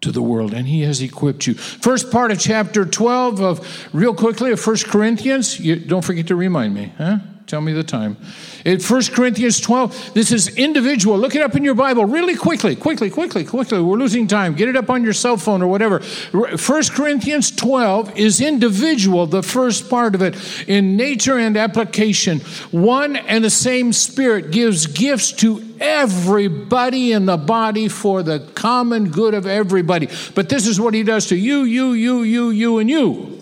to 0.00 0.12
the 0.12 0.22
world 0.22 0.54
and 0.54 0.66
he 0.66 0.82
has 0.82 1.02
equipped 1.02 1.46
you. 1.46 1.54
First 1.54 2.10
part 2.10 2.30
of 2.30 2.38
chapter 2.38 2.84
12 2.84 3.40
of 3.40 3.88
real 3.92 4.14
quickly 4.14 4.52
of 4.52 4.60
First 4.60 4.86
corinthians. 4.86 5.60
You, 5.60 5.76
don't 5.76 6.04
forget 6.04 6.26
to 6.28 6.36
remind 6.36 6.74
me 6.74 6.92
huh 6.96 7.18
tell 7.50 7.60
me 7.60 7.72
the 7.72 7.84
time 7.84 8.16
in 8.64 8.78
1 8.78 9.02
Corinthians 9.12 9.58
12, 9.60 10.12
this 10.12 10.32
is 10.32 10.48
individual. 10.56 11.18
Look 11.18 11.34
it 11.34 11.42
up 11.42 11.56
in 11.56 11.64
your 11.64 11.74
Bible 11.74 12.04
really 12.04 12.36
quickly, 12.36 12.76
quickly, 12.76 13.08
quickly, 13.08 13.44
quickly. 13.44 13.80
We're 13.80 13.96
losing 13.96 14.26
time. 14.26 14.54
Get 14.54 14.68
it 14.68 14.76
up 14.76 14.90
on 14.90 15.02
your 15.02 15.14
cell 15.14 15.36
phone 15.36 15.62
or 15.62 15.66
whatever. 15.66 16.00
1 16.32 16.58
Corinthians 16.90 17.50
12 17.50 18.18
is 18.18 18.40
individual, 18.40 19.26
the 19.26 19.42
first 19.42 19.88
part 19.88 20.14
of 20.14 20.20
it, 20.20 20.36
in 20.68 20.96
nature 20.96 21.38
and 21.38 21.56
application. 21.56 22.40
One 22.70 23.16
and 23.16 23.42
the 23.42 23.50
same 23.50 23.92
Spirit 23.92 24.50
gives 24.50 24.86
gifts 24.86 25.32
to 25.32 25.64
everybody 25.80 27.12
in 27.12 27.24
the 27.24 27.38
body 27.38 27.88
for 27.88 28.22
the 28.22 28.40
common 28.54 29.10
good 29.10 29.32
of 29.32 29.46
everybody. 29.46 30.08
But 30.34 30.50
this 30.50 30.66
is 30.66 30.78
what 30.78 30.92
He 30.92 31.02
does 31.02 31.26
to 31.28 31.36
you, 31.36 31.62
you, 31.62 31.92
you, 31.92 32.22
you, 32.22 32.50
you, 32.50 32.78
and 32.78 32.90
you. 32.90 33.38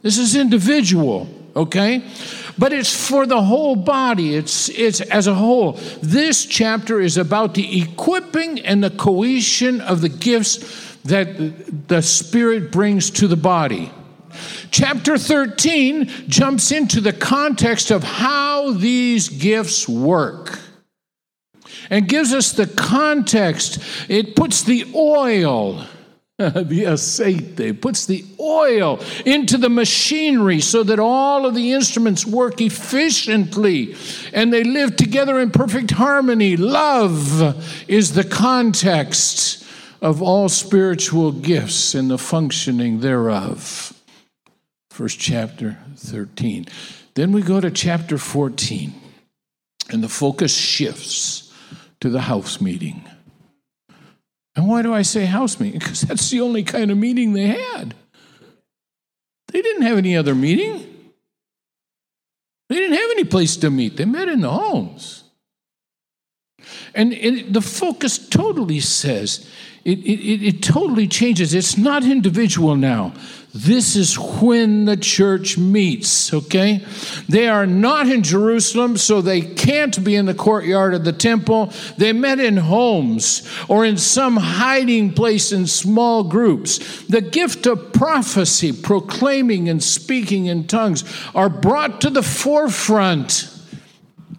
This 0.00 0.16
is 0.16 0.36
individual, 0.36 1.28
okay? 1.56 2.04
But 2.58 2.72
it's 2.72 3.08
for 3.08 3.26
the 3.26 3.42
whole 3.42 3.76
body. 3.76 4.34
It's, 4.34 4.68
it's 4.68 5.00
as 5.00 5.26
a 5.26 5.34
whole. 5.34 5.72
This 6.02 6.44
chapter 6.44 7.00
is 7.00 7.16
about 7.16 7.54
the 7.54 7.82
equipping 7.82 8.60
and 8.60 8.82
the 8.82 8.90
cohesion 8.90 9.80
of 9.80 10.00
the 10.00 10.08
gifts 10.08 10.96
that 11.04 11.88
the 11.88 12.02
Spirit 12.02 12.72
brings 12.72 13.10
to 13.10 13.28
the 13.28 13.36
body. 13.36 13.92
Chapter 14.70 15.16
13 15.16 16.06
jumps 16.28 16.70
into 16.72 17.00
the 17.00 17.12
context 17.12 17.90
of 17.90 18.04
how 18.04 18.72
these 18.72 19.28
gifts 19.28 19.88
work 19.88 20.58
and 21.90 22.08
gives 22.08 22.34
us 22.34 22.52
the 22.52 22.66
context. 22.66 23.78
It 24.08 24.36
puts 24.36 24.62
the 24.62 24.92
oil 24.94 25.86
the 26.54 26.84
aceite 26.84 27.80
puts 27.80 28.06
the 28.06 28.24
oil 28.38 29.00
into 29.26 29.58
the 29.58 29.68
machinery 29.68 30.60
so 30.60 30.84
that 30.84 31.00
all 31.00 31.44
of 31.44 31.56
the 31.56 31.72
instruments 31.72 32.24
work 32.24 32.60
efficiently 32.60 33.96
and 34.32 34.52
they 34.52 34.62
live 34.62 34.94
together 34.94 35.40
in 35.40 35.50
perfect 35.50 35.90
harmony. 35.90 36.56
Love 36.56 37.60
is 37.88 38.12
the 38.14 38.22
context 38.22 39.66
of 40.00 40.22
all 40.22 40.48
spiritual 40.48 41.32
gifts 41.32 41.96
and 41.96 42.08
the 42.08 42.18
functioning 42.18 43.00
thereof. 43.00 43.92
First 44.90 45.18
chapter 45.18 45.76
13. 45.96 46.66
Then 47.14 47.32
we 47.32 47.42
go 47.42 47.60
to 47.60 47.72
chapter 47.72 48.16
14, 48.16 48.94
and 49.90 50.04
the 50.04 50.08
focus 50.08 50.54
shifts 50.54 51.52
to 52.00 52.10
the 52.10 52.20
house 52.20 52.60
meeting. 52.60 53.02
And 54.58 54.66
why 54.66 54.82
do 54.82 54.92
I 54.92 55.02
say 55.02 55.24
house 55.24 55.60
meeting? 55.60 55.78
Because 55.78 56.00
that's 56.00 56.28
the 56.30 56.40
only 56.40 56.64
kind 56.64 56.90
of 56.90 56.98
meeting 56.98 57.32
they 57.32 57.46
had. 57.46 57.94
They 59.52 59.62
didn't 59.62 59.82
have 59.82 59.98
any 59.98 60.16
other 60.16 60.34
meeting. 60.34 61.12
They 62.68 62.74
didn't 62.74 62.96
have 62.96 63.10
any 63.12 63.22
place 63.22 63.56
to 63.58 63.70
meet. 63.70 63.96
They 63.96 64.04
met 64.04 64.26
in 64.26 64.40
the 64.40 64.50
homes. 64.50 65.22
And, 66.92 67.12
and 67.12 67.54
the 67.54 67.60
focus 67.60 68.18
totally 68.18 68.80
says, 68.80 69.48
it, 69.88 70.00
it, 70.00 70.46
it 70.46 70.62
totally 70.62 71.08
changes. 71.08 71.54
It's 71.54 71.78
not 71.78 72.04
individual 72.04 72.76
now. 72.76 73.14
This 73.54 73.96
is 73.96 74.18
when 74.18 74.84
the 74.84 74.98
church 74.98 75.56
meets, 75.56 76.34
okay? 76.34 76.84
They 77.28 77.48
are 77.48 77.66
not 77.66 78.06
in 78.06 78.22
Jerusalem, 78.22 78.98
so 78.98 79.22
they 79.22 79.40
can't 79.40 80.04
be 80.04 80.14
in 80.14 80.26
the 80.26 80.34
courtyard 80.34 80.92
of 80.92 81.04
the 81.04 81.14
temple. 81.14 81.72
They 81.96 82.12
met 82.12 82.38
in 82.38 82.58
homes 82.58 83.48
or 83.66 83.86
in 83.86 83.96
some 83.96 84.36
hiding 84.36 85.14
place 85.14 85.50
in 85.50 85.66
small 85.66 86.22
groups. 86.22 87.02
The 87.06 87.22
gift 87.22 87.66
of 87.66 87.94
prophecy, 87.94 88.72
proclaiming 88.72 89.70
and 89.70 89.82
speaking 89.82 90.46
in 90.46 90.66
tongues, 90.66 91.02
are 91.34 91.48
brought 91.48 92.02
to 92.02 92.10
the 92.10 92.22
forefront 92.22 93.57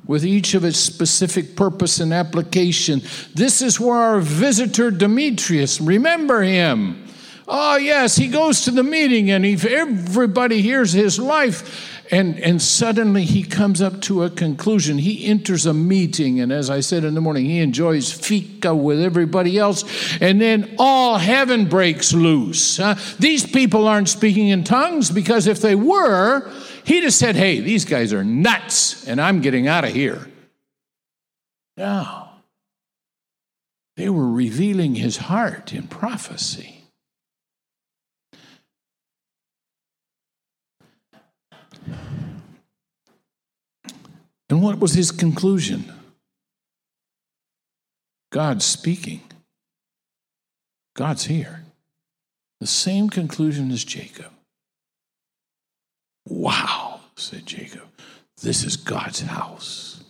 with 0.10 0.26
each 0.26 0.56
of 0.56 0.66
its 0.66 0.80
specific 0.80 1.56
purpose 1.56 2.00
and 2.00 2.12
application. 2.12 3.00
This 3.36 3.62
is 3.62 3.80
where 3.80 3.96
our 3.96 4.20
visitor 4.20 4.90
Demetrius, 4.90 5.80
remember 5.80 6.42
him, 6.42 7.06
Oh, 7.52 7.78
yes, 7.78 8.16
he 8.16 8.28
goes 8.28 8.62
to 8.62 8.72
the 8.72 8.84
meeting 8.84 9.30
and 9.30 9.46
he, 9.46 9.54
everybody 9.54 10.62
hears 10.62 10.94
his 10.94 11.20
life. 11.20 12.04
And, 12.12 12.40
and 12.40 12.60
suddenly 12.60 13.24
he 13.24 13.44
comes 13.44 13.84
up 13.84 14.02
to 14.02 14.24
a 14.24 14.32
conclusion. 14.32 14.98
He 14.98 15.26
enters 15.26 15.68
a 15.68 15.74
meeting, 15.76 16.40
and 16.40 16.52
as 16.52 16.72
I 16.72 16.80
said 16.80 17.04
in 17.04 17.14
the 17.14 17.22
morning, 17.22 17.46
he 17.46 17.60
enjoys 17.60 18.12
fika 18.12 18.74
with 18.74 19.00
everybody 19.00 19.60
else, 19.60 19.84
and 20.20 20.42
then 20.42 20.74
all 20.80 21.20
heaven 21.20 21.66
breaks 21.66 22.12
loose. 22.12 22.80
Uh, 22.80 23.00
these 23.20 23.46
people 23.46 23.88
aren't 23.88 24.10
speaking 24.10 24.48
in 24.48 24.64
tongues 24.64 25.12
because 25.12 25.46
if 25.46 25.62
they 25.62 25.76
were, 25.76 26.52
he'd 26.90 27.04
have 27.04 27.14
said, 27.14 27.36
Hey, 27.36 27.60
these 27.62 27.86
guys 27.86 28.12
are 28.12 28.24
nuts, 28.24 29.08
and 29.08 29.22
I'm 29.22 29.42
getting 29.42 29.68
out 29.68 29.86
of 29.86 29.92
here. 29.92 30.28
No. 31.78 32.28
They 33.96 34.10
were 34.10 34.30
revealing 34.30 34.96
his 34.96 35.18
heart 35.18 35.72
in 35.72 35.88
prophecy. 35.88 36.84
And 44.50 44.64
what 44.64 44.80
was 44.80 44.94
his 44.94 45.12
conclusion? 45.12 45.94
God's 48.32 48.66
speaking. 48.66 49.22
God's 50.96 51.26
here. 51.26 51.66
The 52.60 52.68
same 52.68 53.10
conclusion 53.10 53.70
as 53.70 53.84
Jacob. 53.84 54.32
Wow, 56.30 57.02
said 57.16 57.46
Jacob. 57.46 57.88
This 58.42 58.64
is 58.64 58.78
God's 58.78 59.22
house. 59.22 60.04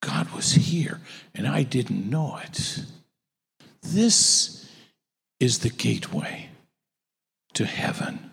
God 0.00 0.30
was 0.32 0.52
here, 0.52 1.00
and 1.34 1.46
I 1.46 1.62
didn't 1.62 2.10
know 2.10 2.40
it. 2.42 2.84
This 3.82 4.68
is 5.38 5.60
the 5.60 5.70
gateway 5.70 6.48
to 7.52 7.66
heaven. 7.66 8.31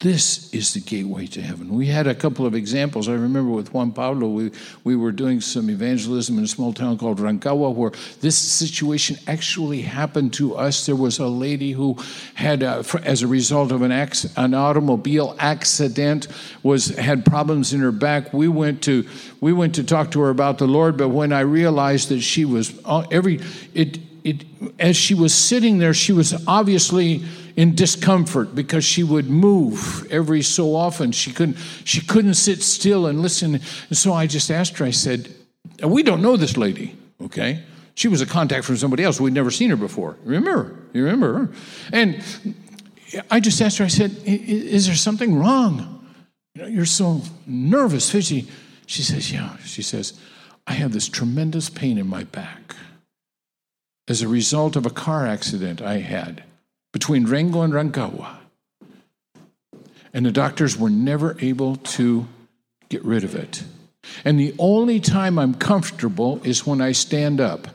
This 0.00 0.52
is 0.52 0.74
the 0.74 0.80
gateway 0.80 1.26
to 1.28 1.40
heaven. 1.40 1.70
We 1.70 1.86
had 1.86 2.06
a 2.06 2.14
couple 2.14 2.44
of 2.44 2.54
examples. 2.54 3.08
I 3.08 3.12
remember 3.12 3.50
with 3.50 3.72
Juan 3.72 3.92
Pablo, 3.92 4.28
we, 4.28 4.50
we 4.84 4.94
were 4.94 5.10
doing 5.10 5.40
some 5.40 5.70
evangelism 5.70 6.36
in 6.36 6.44
a 6.44 6.46
small 6.46 6.74
town 6.74 6.98
called 6.98 7.18
Rancagua 7.18 7.74
where 7.74 7.92
this 8.20 8.36
situation 8.36 9.16
actually 9.26 9.80
happened 9.80 10.34
to 10.34 10.54
us. 10.54 10.84
There 10.84 10.96
was 10.96 11.18
a 11.18 11.26
lady 11.26 11.72
who 11.72 11.96
had, 12.34 12.62
uh, 12.62 12.82
as 13.04 13.22
a 13.22 13.26
result 13.26 13.72
of 13.72 13.80
an, 13.80 13.90
an 13.90 14.52
automobile 14.52 15.34
accident, 15.38 16.28
was 16.62 16.88
had 16.88 17.24
problems 17.24 17.72
in 17.72 17.80
her 17.80 17.90
back. 17.90 18.34
We 18.34 18.48
went 18.48 18.82
to 18.82 19.06
we 19.40 19.54
went 19.54 19.74
to 19.76 19.84
talk 19.84 20.10
to 20.10 20.20
her 20.20 20.28
about 20.28 20.58
the 20.58 20.66
Lord, 20.66 20.98
but 20.98 21.08
when 21.08 21.32
I 21.32 21.40
realized 21.40 22.10
that 22.10 22.20
she 22.20 22.44
was 22.44 22.78
uh, 22.84 23.06
every 23.10 23.40
it 23.72 23.98
it 24.24 24.44
as 24.78 24.94
she 24.94 25.14
was 25.14 25.34
sitting 25.34 25.78
there, 25.78 25.94
she 25.94 26.12
was 26.12 26.34
obviously 26.46 27.24
in 27.56 27.74
discomfort 27.74 28.54
because 28.54 28.84
she 28.84 29.02
would 29.02 29.28
move 29.28 30.06
every 30.10 30.42
so 30.42 30.76
often. 30.76 31.10
She 31.10 31.32
couldn't, 31.32 31.56
she 31.84 32.02
couldn't 32.02 32.34
sit 32.34 32.62
still 32.62 33.06
and 33.06 33.20
listen. 33.20 33.54
And 33.88 33.96
so 33.96 34.12
I 34.12 34.26
just 34.26 34.50
asked 34.50 34.78
her, 34.78 34.84
I 34.84 34.90
said, 34.90 35.34
We 35.82 36.02
don't 36.02 36.22
know 36.22 36.36
this 36.36 36.56
lady, 36.56 36.96
okay? 37.20 37.62
She 37.94 38.08
was 38.08 38.20
a 38.20 38.26
contact 38.26 38.66
from 38.66 38.76
somebody 38.76 39.02
else. 39.02 39.18
We'd 39.18 39.32
never 39.32 39.50
seen 39.50 39.70
her 39.70 39.76
before. 39.76 40.16
Remember? 40.22 40.76
You 40.92 41.04
remember 41.04 41.32
her? 41.38 41.48
And 41.92 42.22
I 43.30 43.40
just 43.40 43.60
asked 43.62 43.78
her, 43.78 43.86
I 43.86 43.88
said, 43.88 44.14
Is 44.24 44.86
there 44.86 44.94
something 44.94 45.34
wrong? 45.34 46.06
You're 46.54 46.84
so 46.84 47.22
nervous, 47.46 48.10
fishy. 48.10 48.48
She 48.84 49.02
says, 49.02 49.32
Yeah. 49.32 49.56
She 49.64 49.82
says, 49.82 50.12
I 50.66 50.74
have 50.74 50.92
this 50.92 51.08
tremendous 51.08 51.70
pain 51.70 51.96
in 51.96 52.06
my 52.06 52.24
back 52.24 52.76
as 54.08 54.20
a 54.20 54.28
result 54.28 54.76
of 54.76 54.84
a 54.84 54.90
car 54.90 55.26
accident 55.26 55.80
I 55.80 55.98
had 55.98 56.44
between 56.96 57.26
Rengo 57.26 57.62
and 57.62 57.74
Rancagua. 57.74 58.38
And 60.14 60.24
the 60.24 60.32
doctors 60.32 60.78
were 60.78 60.88
never 60.88 61.36
able 61.40 61.76
to 61.76 62.26
get 62.88 63.04
rid 63.04 63.22
of 63.22 63.34
it. 63.34 63.64
And 64.24 64.40
the 64.40 64.54
only 64.58 64.98
time 64.98 65.38
I'm 65.38 65.52
comfortable 65.52 66.40
is 66.42 66.66
when 66.66 66.80
I 66.80 66.92
stand 66.92 67.38
up. 67.38 67.68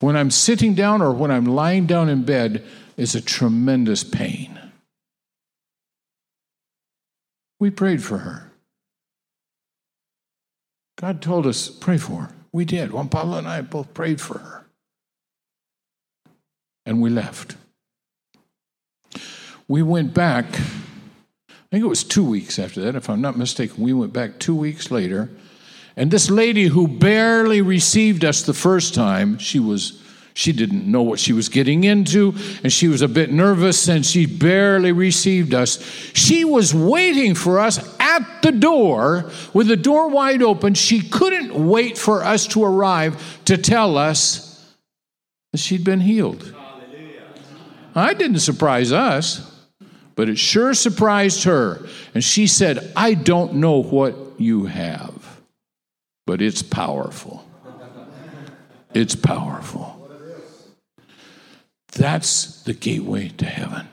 When 0.00 0.16
I'm 0.16 0.30
sitting 0.30 0.72
down 0.72 1.02
or 1.02 1.12
when 1.12 1.30
I'm 1.30 1.44
lying 1.44 1.84
down 1.84 2.08
in 2.08 2.22
bed 2.22 2.64
is 2.96 3.14
a 3.14 3.20
tremendous 3.20 4.02
pain. 4.02 4.58
We 7.60 7.68
prayed 7.68 8.02
for 8.02 8.16
her. 8.16 8.52
God 10.96 11.20
told 11.20 11.46
us, 11.46 11.68
pray 11.68 11.98
for 11.98 12.22
her. 12.22 12.34
We 12.52 12.64
did. 12.64 12.90
Juan 12.90 13.10
Pablo 13.10 13.36
and 13.36 13.46
I 13.46 13.60
both 13.60 13.92
prayed 13.92 14.18
for 14.18 14.38
her. 14.38 14.64
And 16.86 17.02
we 17.02 17.10
left 17.10 17.56
we 19.68 19.82
went 19.82 20.14
back, 20.14 20.44
I 20.44 21.52
think 21.70 21.84
it 21.84 21.88
was 21.88 22.04
two 22.04 22.24
weeks 22.24 22.58
after 22.58 22.80
that, 22.82 22.94
if 22.94 23.08
I'm 23.08 23.20
not 23.20 23.36
mistaken. 23.36 23.82
We 23.82 23.92
went 23.92 24.12
back 24.12 24.38
two 24.38 24.54
weeks 24.54 24.90
later. 24.90 25.30
And 25.96 26.10
this 26.10 26.30
lady 26.30 26.64
who 26.64 26.88
barely 26.88 27.60
received 27.60 28.24
us 28.24 28.42
the 28.42 28.54
first 28.54 28.94
time, 28.94 29.38
she 29.38 29.58
was 29.58 30.00
she 30.36 30.52
didn't 30.52 30.90
know 30.90 31.02
what 31.02 31.20
she 31.20 31.32
was 31.32 31.48
getting 31.48 31.84
into 31.84 32.34
and 32.64 32.72
she 32.72 32.88
was 32.88 33.02
a 33.02 33.08
bit 33.08 33.30
nervous 33.30 33.88
and 33.88 34.04
she 34.04 34.26
barely 34.26 34.90
received 34.90 35.54
us. 35.54 35.80
She 36.12 36.44
was 36.44 36.74
waiting 36.74 37.36
for 37.36 37.60
us 37.60 37.78
at 38.00 38.42
the 38.42 38.50
door 38.50 39.30
with 39.52 39.68
the 39.68 39.76
door 39.76 40.08
wide 40.08 40.42
open. 40.42 40.74
She 40.74 41.00
couldn't 41.08 41.54
wait 41.54 41.96
for 41.96 42.24
us 42.24 42.48
to 42.48 42.64
arrive 42.64 43.40
to 43.44 43.56
tell 43.56 43.96
us 43.96 44.74
that 45.52 45.58
she'd 45.58 45.84
been 45.84 46.00
healed. 46.00 46.42
Hallelujah. 46.42 47.22
I 47.94 48.12
didn't 48.12 48.40
surprise 48.40 48.90
us. 48.90 49.53
But 50.14 50.28
it 50.28 50.38
sure 50.38 50.74
surprised 50.74 51.44
her. 51.44 51.84
And 52.14 52.22
she 52.22 52.46
said, 52.46 52.92
I 52.94 53.14
don't 53.14 53.54
know 53.54 53.82
what 53.82 54.16
you 54.38 54.66
have, 54.66 55.40
but 56.26 56.40
it's 56.40 56.62
powerful. 56.62 57.46
It's 58.92 59.16
powerful. 59.16 60.00
That's 61.92 62.62
the 62.62 62.74
gateway 62.74 63.28
to 63.28 63.44
heaven. 63.44 63.86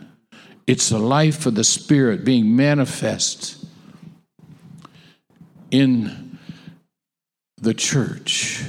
It's 0.68 0.90
the 0.90 1.00
life 1.00 1.46
of 1.46 1.56
the 1.56 1.64
Spirit 1.64 2.24
being 2.24 2.56
manifest 2.56 3.64
in 5.72 6.38
the 7.58 7.74
church. 7.74 8.64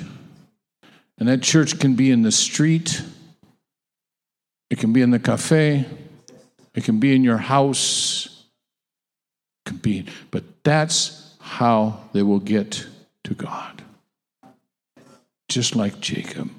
And 1.19 1.29
that 1.29 1.43
church 1.43 1.79
can 1.79 1.95
be 1.95 2.11
in 2.11 2.23
the 2.23 2.33
street, 2.33 3.03
it 4.71 4.79
can 4.79 4.93
be 4.93 5.03
in 5.03 5.11
the 5.11 5.19
cafe, 5.19 5.87
it 6.75 6.85
can 6.85 7.01
be 7.01 7.15
in 7.15 7.23
your 7.23 7.39
house. 7.39 8.45
It 9.65 9.71
can 9.71 9.77
be, 9.79 10.07
but 10.31 10.45
that's 10.65 11.37
how 11.39 12.01
they 12.13 12.23
will 12.23 12.41
get 12.41 12.87
to 13.25 13.35
God. 13.35 13.83
Just 15.49 15.77
like 15.77 16.01
Jacob. 16.01 16.51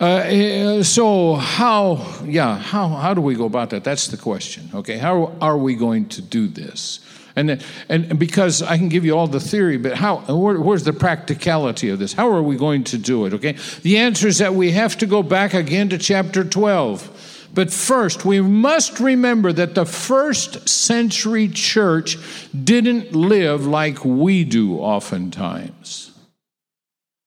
Uh, 0.00 0.24
eh, 0.26 0.82
so 0.82 1.34
how 1.34 2.04
yeah 2.24 2.58
how 2.58 2.88
how 2.88 3.14
do 3.14 3.20
we 3.20 3.36
go 3.36 3.44
about 3.44 3.70
that 3.70 3.84
that's 3.84 4.08
the 4.08 4.16
question 4.16 4.68
okay 4.74 4.98
how 4.98 5.32
are 5.40 5.56
we 5.56 5.76
going 5.76 6.04
to 6.08 6.20
do 6.20 6.48
this 6.48 6.98
and 7.36 7.62
and 7.88 8.18
because 8.18 8.62
i 8.62 8.76
can 8.76 8.88
give 8.88 9.04
you 9.04 9.16
all 9.16 9.28
the 9.28 9.38
theory 9.38 9.76
but 9.76 9.94
how 9.94 10.16
where, 10.34 10.60
where's 10.60 10.82
the 10.82 10.92
practicality 10.92 11.88
of 11.88 12.00
this 12.00 12.12
how 12.14 12.28
are 12.28 12.42
we 12.42 12.56
going 12.56 12.82
to 12.82 12.98
do 12.98 13.26
it 13.26 13.32
okay 13.32 13.52
the 13.82 13.96
answer 13.96 14.26
is 14.26 14.38
that 14.38 14.54
we 14.54 14.72
have 14.72 14.98
to 14.98 15.06
go 15.06 15.22
back 15.22 15.54
again 15.54 15.88
to 15.88 15.96
chapter 15.96 16.42
12 16.42 17.21
but 17.54 17.70
first, 17.70 18.24
we 18.24 18.40
must 18.40 18.98
remember 18.98 19.52
that 19.52 19.74
the 19.74 19.84
first 19.84 20.68
century 20.68 21.48
church 21.48 22.16
didn't 22.52 23.14
live 23.14 23.66
like 23.66 24.04
we 24.04 24.44
do 24.44 24.78
oftentimes. 24.78 26.12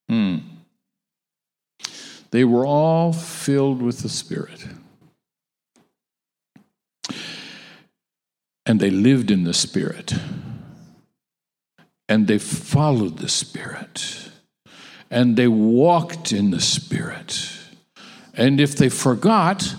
Hmm. 0.09 0.37
They 2.31 2.43
were 2.43 2.65
all 2.65 3.13
filled 3.13 3.81
with 3.81 3.99
the 3.99 4.09
Spirit. 4.09 4.65
And 8.65 8.79
they 8.79 8.89
lived 8.89 9.29
in 9.29 9.43
the 9.43 9.53
Spirit. 9.53 10.13
And 12.09 12.25
they 12.27 12.39
followed 12.39 13.19
the 13.19 13.29
Spirit. 13.29 14.31
And 15.11 15.37
they 15.37 15.47
walked 15.47 16.31
in 16.31 16.49
the 16.49 16.59
Spirit. 16.59 17.51
And 18.33 18.59
if 18.59 18.75
they 18.75 18.89
forgot, 18.89 19.75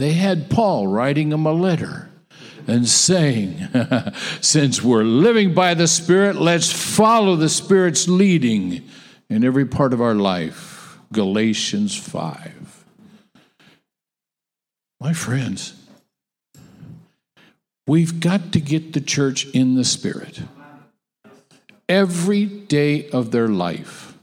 they 0.00 0.14
had 0.14 0.48
Paul 0.48 0.86
writing 0.86 1.28
them 1.28 1.44
a 1.44 1.52
letter 1.52 2.08
and 2.66 2.88
saying, 2.88 3.68
Since 4.40 4.82
we're 4.82 5.04
living 5.04 5.52
by 5.52 5.74
the 5.74 5.86
Spirit, 5.86 6.36
let's 6.36 6.72
follow 6.72 7.36
the 7.36 7.50
Spirit's 7.50 8.08
leading 8.08 8.88
in 9.28 9.44
every 9.44 9.66
part 9.66 9.92
of 9.92 10.00
our 10.00 10.14
life. 10.14 10.98
Galatians 11.12 11.98
5. 11.98 12.84
My 15.02 15.12
friends, 15.12 15.74
we've 17.86 18.20
got 18.20 18.52
to 18.52 18.60
get 18.60 18.94
the 18.94 19.02
church 19.02 19.50
in 19.50 19.74
the 19.74 19.84
Spirit 19.84 20.40
every 21.90 22.46
day 22.46 23.10
of 23.10 23.32
their 23.32 23.48
life, 23.48 24.14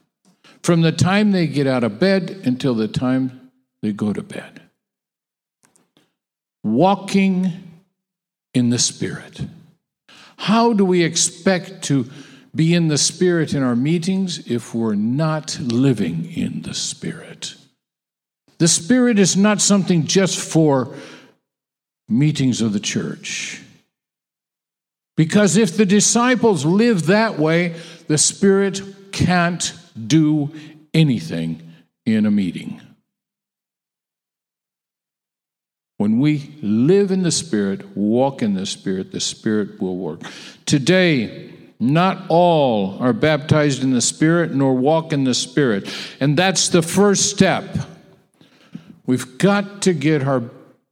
from 0.64 0.82
the 0.82 0.92
time 0.92 1.34
they 1.34 1.46
get 1.46 1.68
out 1.68 1.84
of 1.84 2.00
bed 2.00 2.42
until 2.46 2.74
the 2.74 2.88
time 2.88 3.52
they 3.84 3.92
go 3.92 4.12
to 4.12 4.24
bed 4.24 4.67
walking 6.74 7.52
in 8.54 8.70
the 8.70 8.80
Spirit. 8.80 9.42
How 10.38 10.74
do 10.74 10.86
we 10.86 11.04
expect 11.04 11.84
to 11.84 12.10
be 12.56 12.74
in 12.74 12.88
the 12.88 12.98
Spirit 12.98 13.54
in 13.54 13.64
our 13.64 13.76
meetings 13.76 14.50
if 14.50 14.74
we're 14.74 14.96
not 14.96 15.60
living 15.60 16.32
in 16.34 16.62
the 16.64 16.74
Spirit? 16.74 17.56
The 18.58 18.68
Spirit 18.68 19.20
is 19.20 19.38
not 19.38 19.62
something 19.62 20.06
just 20.06 20.40
for 20.40 20.96
meetings 22.10 22.62
of 22.62 22.74
the 22.74 22.80
church. 22.80 23.62
Because 25.16 25.58
if 25.58 25.76
the 25.78 25.86
disciples 25.86 26.66
live 26.66 27.08
that 27.08 27.40
way, 27.40 27.76
the 28.08 28.18
Spirit 28.18 28.82
can't 29.12 29.74
do 30.08 30.52
anything 30.94 31.74
in 32.06 32.26
a 32.26 32.32
meeting. 32.32 32.82
When 35.98 36.20
we 36.20 36.54
live 36.62 37.12
in 37.12 37.24
the 37.24 37.32
Spirit, 37.32 37.98
walk 37.98 38.44
in 38.44 38.54
the 38.54 38.68
Spirit, 38.68 39.12
the 39.12 39.20
Spirit 39.20 39.82
will 39.82 39.98
work. 39.98 40.22
Today, 40.66 41.54
not 41.80 42.26
all 42.30 42.98
are 43.00 43.14
baptized 43.14 43.84
in 43.84 43.92
the 43.92 44.02
Spirit 44.02 44.54
nor 44.54 44.76
walk 44.76 45.12
in 45.12 45.24
the 45.24 45.34
Spirit. 45.34 45.92
And 46.20 46.38
that's 46.38 46.70
the 46.70 46.84
first 46.84 47.30
step. 47.32 47.76
We've 49.08 49.38
got 49.38 49.82
to 49.84 49.94
get 49.94 50.28
our 50.28 50.44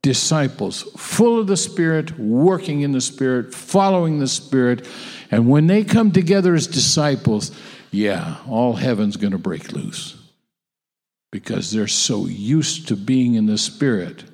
disciples 0.02 0.82
full 0.96 1.40
of 1.40 1.46
the 1.46 1.56
Spirit, 1.56 2.18
working 2.18 2.80
in 2.80 2.92
the 2.92 3.00
Spirit, 3.00 3.54
following 3.54 4.18
the 4.18 4.28
Spirit. 4.28 4.88
And 5.30 5.48
when 5.48 5.68
they 5.68 5.84
come 5.84 6.10
together 6.10 6.54
as 6.54 6.66
disciples, 6.66 7.52
yeah, 7.92 8.38
all 8.48 8.74
heaven's 8.74 9.16
going 9.16 9.32
to 9.32 9.38
break 9.38 9.72
loose 9.72 10.16
because 11.30 11.70
they're 11.70 11.86
so 11.86 12.26
used 12.26 12.88
to 12.88 12.96
being 12.96 13.34
in 13.34 13.46
the 13.46 13.58
Spirit 13.58 14.24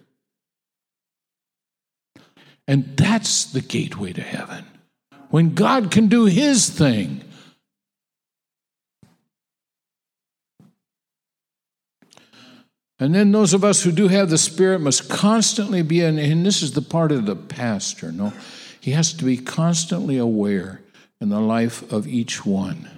And 2.68 2.96
that's 2.96 3.44
the 3.44 3.60
gateway 3.60 4.12
to 4.12 4.22
heaven. 4.22 4.64
When 5.30 5.54
God 5.54 5.90
can 5.90 6.08
do 6.08 6.26
his 6.26 6.68
thing. 6.68 7.22
And 12.98 13.14
then 13.14 13.32
those 13.32 13.52
of 13.52 13.64
us 13.64 13.82
who 13.82 13.90
do 13.90 14.06
have 14.08 14.30
the 14.30 14.38
Spirit 14.38 14.80
must 14.80 15.10
constantly 15.10 15.82
be, 15.82 16.02
in, 16.02 16.18
and 16.18 16.46
this 16.46 16.62
is 16.62 16.72
the 16.72 16.82
part 16.82 17.10
of 17.10 17.26
the 17.26 17.34
pastor, 17.34 18.12
no? 18.12 18.32
He 18.80 18.92
has 18.92 19.12
to 19.14 19.24
be 19.24 19.36
constantly 19.36 20.18
aware 20.18 20.82
in 21.20 21.28
the 21.28 21.40
life 21.40 21.90
of 21.92 22.06
each 22.06 22.46
one 22.46 22.88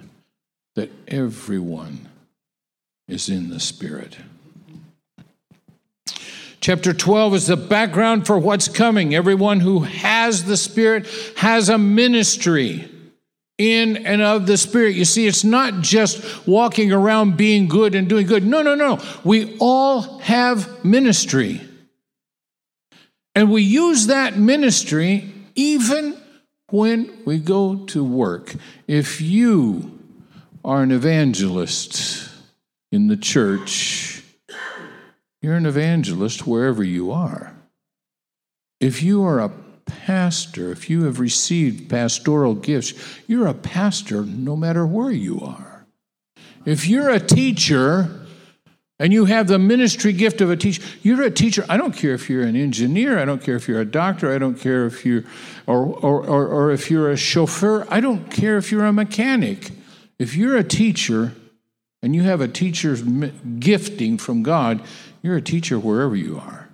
that 0.75 0.91
everyone 1.07 2.09
is 3.07 3.29
in 3.29 3.49
the 3.49 3.59
Spirit. 3.59 4.17
Chapter 6.65 6.93
12 6.93 7.35
is 7.35 7.45
the 7.45 7.57
background 7.57 8.25
for 8.25 8.39
what's 8.39 8.67
coming. 8.67 9.13
Everyone 9.13 9.59
who 9.59 9.81
has 9.81 10.45
the 10.45 10.57
Spirit 10.57 11.05
has 11.37 11.69
a 11.69 11.77
ministry 11.77 12.89
in 13.59 13.97
and 13.97 14.19
of 14.19 14.47
the 14.47 14.57
Spirit. 14.57 14.95
You 14.95 15.05
see, 15.05 15.27
it's 15.27 15.43
not 15.43 15.81
just 15.81 16.47
walking 16.47 16.91
around 16.91 17.37
being 17.37 17.67
good 17.67 17.93
and 17.93 18.09
doing 18.09 18.25
good. 18.25 18.43
No, 18.43 18.63
no, 18.63 18.73
no. 18.73 18.99
We 19.23 19.55
all 19.59 20.17
have 20.21 20.83
ministry. 20.83 21.61
And 23.35 23.51
we 23.51 23.61
use 23.61 24.07
that 24.07 24.35
ministry 24.35 25.31
even 25.53 26.19
when 26.71 27.15
we 27.25 27.37
go 27.37 27.85
to 27.89 28.03
work. 28.03 28.55
If 28.87 29.21
you 29.21 29.99
are 30.63 30.81
an 30.81 30.91
evangelist 30.91 32.27
in 32.91 33.05
the 33.05 33.17
church, 33.17 34.14
you're 35.41 35.55
an 35.55 35.65
evangelist 35.65 36.47
wherever 36.47 36.83
you 36.83 37.11
are. 37.11 37.55
If 38.79 39.03
you 39.03 39.23
are 39.23 39.39
a 39.39 39.51
pastor, 39.85 40.71
if 40.71 40.89
you 40.89 41.03
have 41.03 41.19
received 41.19 41.89
pastoral 41.89 42.55
gifts, 42.55 42.93
you're 43.27 43.47
a 43.47 43.53
pastor 43.53 44.23
no 44.23 44.55
matter 44.55 44.85
where 44.85 45.11
you 45.11 45.39
are. 45.41 45.85
If 46.65 46.87
you're 46.87 47.09
a 47.09 47.19
teacher 47.19 48.25
and 48.97 49.13
you 49.13 49.25
have 49.25 49.47
the 49.47 49.59
ministry 49.59 50.13
gift 50.13 50.41
of 50.41 50.49
a 50.49 50.57
teacher, 50.57 50.81
you're 51.03 51.21
a 51.21 51.31
teacher. 51.31 51.65
I 51.69 51.77
don't 51.77 51.95
care 51.95 52.13
if 52.13 52.29
you're 52.29 52.43
an 52.43 52.55
engineer, 52.55 53.19
I 53.19 53.25
don't 53.25 53.41
care 53.41 53.55
if 53.55 53.67
you're 53.67 53.81
a 53.81 53.85
doctor, 53.85 54.33
I 54.33 54.37
don't 54.37 54.59
care 54.59 54.85
if 54.87 55.05
you're 55.05 55.23
or, 55.67 55.85
or, 55.85 56.25
or, 56.25 56.47
or 56.47 56.71
if 56.71 56.89
you're 56.89 57.11
a 57.11 57.17
chauffeur, 57.17 57.85
I 57.89 57.99
don't 57.99 58.31
care 58.31 58.57
if 58.57 58.71
you're 58.71 58.85
a 58.85 58.93
mechanic. 58.93 59.71
If 60.17 60.35
you're 60.35 60.57
a 60.57 60.63
teacher 60.63 61.33
and 62.01 62.15
you 62.15 62.23
have 62.23 62.41
a 62.41 62.47
teacher's 62.47 63.01
gifting 63.01 64.17
from 64.17 64.43
God, 64.43 64.81
you're 65.25 65.37
a 65.37 65.41
teacher 65.41 65.79
wherever 65.79 66.15
you 66.15 66.37
are. 66.37 66.69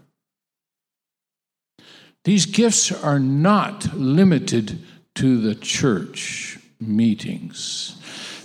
These 2.25 2.47
gifts 2.47 2.91
are 2.91 3.17
not 3.17 3.95
limited 3.95 4.79
to 5.15 5.39
the 5.39 5.55
church 5.55 6.59
meetings. 6.77 7.95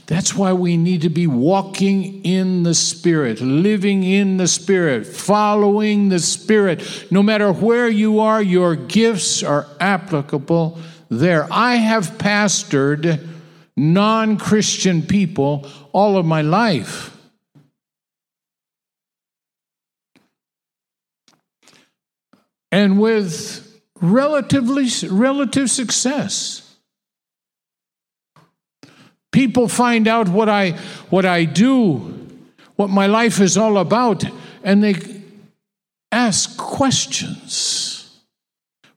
That's 0.07 0.33
why 0.33 0.53
we 0.53 0.77
need 0.77 1.03
to 1.03 1.09
be 1.09 1.27
walking 1.27 2.25
in 2.25 2.63
the 2.63 2.73
Spirit, 2.73 3.41
living 3.41 4.05
in 4.05 4.37
the 4.37 4.47
Spirit, 4.47 5.09
following 5.09 6.09
the 6.09 6.21
Spirit. 6.21 7.07
No 7.11 7.21
matter 7.21 7.53
where 7.53 7.89
you 7.89 8.21
are, 8.21 8.41
your 8.41 8.77
gifts 8.77 9.43
are 9.43 9.67
applicable 9.81 10.79
there. 11.11 11.49
I 11.51 11.75
have 11.75 12.17
pastored 12.17 13.27
non 13.77 14.39
Christian 14.39 15.03
people 15.03 15.69
all 15.91 16.17
of 16.17 16.25
my 16.25 16.43
life. 16.43 17.16
And 22.71 23.01
with 23.01 23.81
relatively 24.01 24.89
relative 25.09 25.71
success. 25.71 26.63
People 29.33 29.69
find 29.69 30.09
out 30.09 30.29
what 30.29 30.49
I 30.49 30.73
what 31.11 31.27
I 31.27 31.45
do, 31.45 32.29
what 32.77 32.91
my 32.91 33.07
life 33.07 33.41
is 33.41 33.57
all 33.57 33.79
about, 33.79 34.25
and 34.63 34.83
they 34.83 34.95
ask 36.11 36.57
questions. 36.57 37.93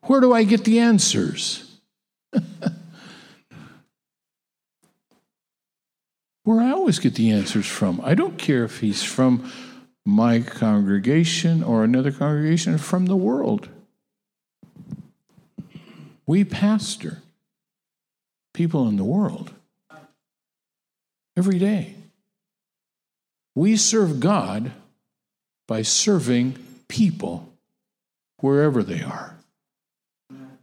Where 0.04 0.22
do 0.22 0.34
I 0.34 0.44
get 0.44 0.64
the 0.64 0.80
answers? 0.80 1.66
Where 6.44 6.62
I 6.62 6.72
always 6.72 7.00
get 7.00 7.16
the 7.16 7.32
answers 7.32 7.68
from. 7.68 8.02
I 8.04 8.16
don't 8.16 8.38
care 8.38 8.64
if 8.64 8.80
he's 8.80 9.04
from 9.04 9.52
my 10.06 10.40
congregation 10.40 11.64
or 11.64 11.84
another 11.84 12.12
congregation 12.12 12.78
from 12.78 13.06
the 13.06 13.16
world. 13.16 13.70
We 16.26 16.44
pastor 16.44 17.22
people 18.54 18.88
in 18.88 18.98
the 18.98 19.04
world 19.04 19.52
every 21.36 21.58
day. 21.58 21.96
We 23.56 23.78
serve 23.78 24.20
God 24.20 24.72
by 25.68 25.82
serving 25.82 26.58
people 26.88 27.52
wherever 28.42 28.84
they 28.84 29.02
are. 29.02 29.36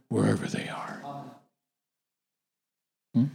Wherever 0.09 0.45
they 0.45 0.69
are. 0.69 1.03
Hmm? 3.13 3.25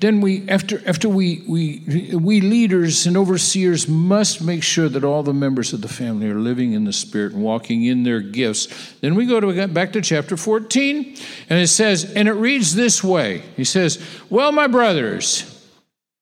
Then 0.00 0.22
we 0.22 0.48
after 0.48 0.82
after 0.86 1.08
we 1.08 1.44
we 1.46 2.10
we 2.14 2.40
leaders 2.40 3.06
and 3.06 3.16
overseers 3.16 3.86
must 3.86 4.42
make 4.42 4.62
sure 4.62 4.88
that 4.88 5.04
all 5.04 5.22
the 5.22 5.34
members 5.34 5.74
of 5.74 5.82
the 5.82 5.88
family 5.88 6.28
are 6.28 6.38
living 6.38 6.72
in 6.72 6.84
the 6.84 6.92
spirit 6.92 7.34
and 7.34 7.42
walking 7.42 7.84
in 7.84 8.02
their 8.02 8.20
gifts. 8.20 8.94
Then 9.00 9.14
we 9.14 9.26
go 9.26 9.40
to 9.40 9.68
back 9.68 9.92
to 9.92 10.00
chapter 10.00 10.38
14 10.38 11.16
and 11.50 11.58
it 11.58 11.68
says 11.68 12.10
and 12.14 12.28
it 12.28 12.32
reads 12.32 12.74
this 12.74 13.04
way. 13.04 13.42
He 13.56 13.64
says 13.64 14.04
well 14.30 14.52
my 14.52 14.66
brothers 14.66 15.68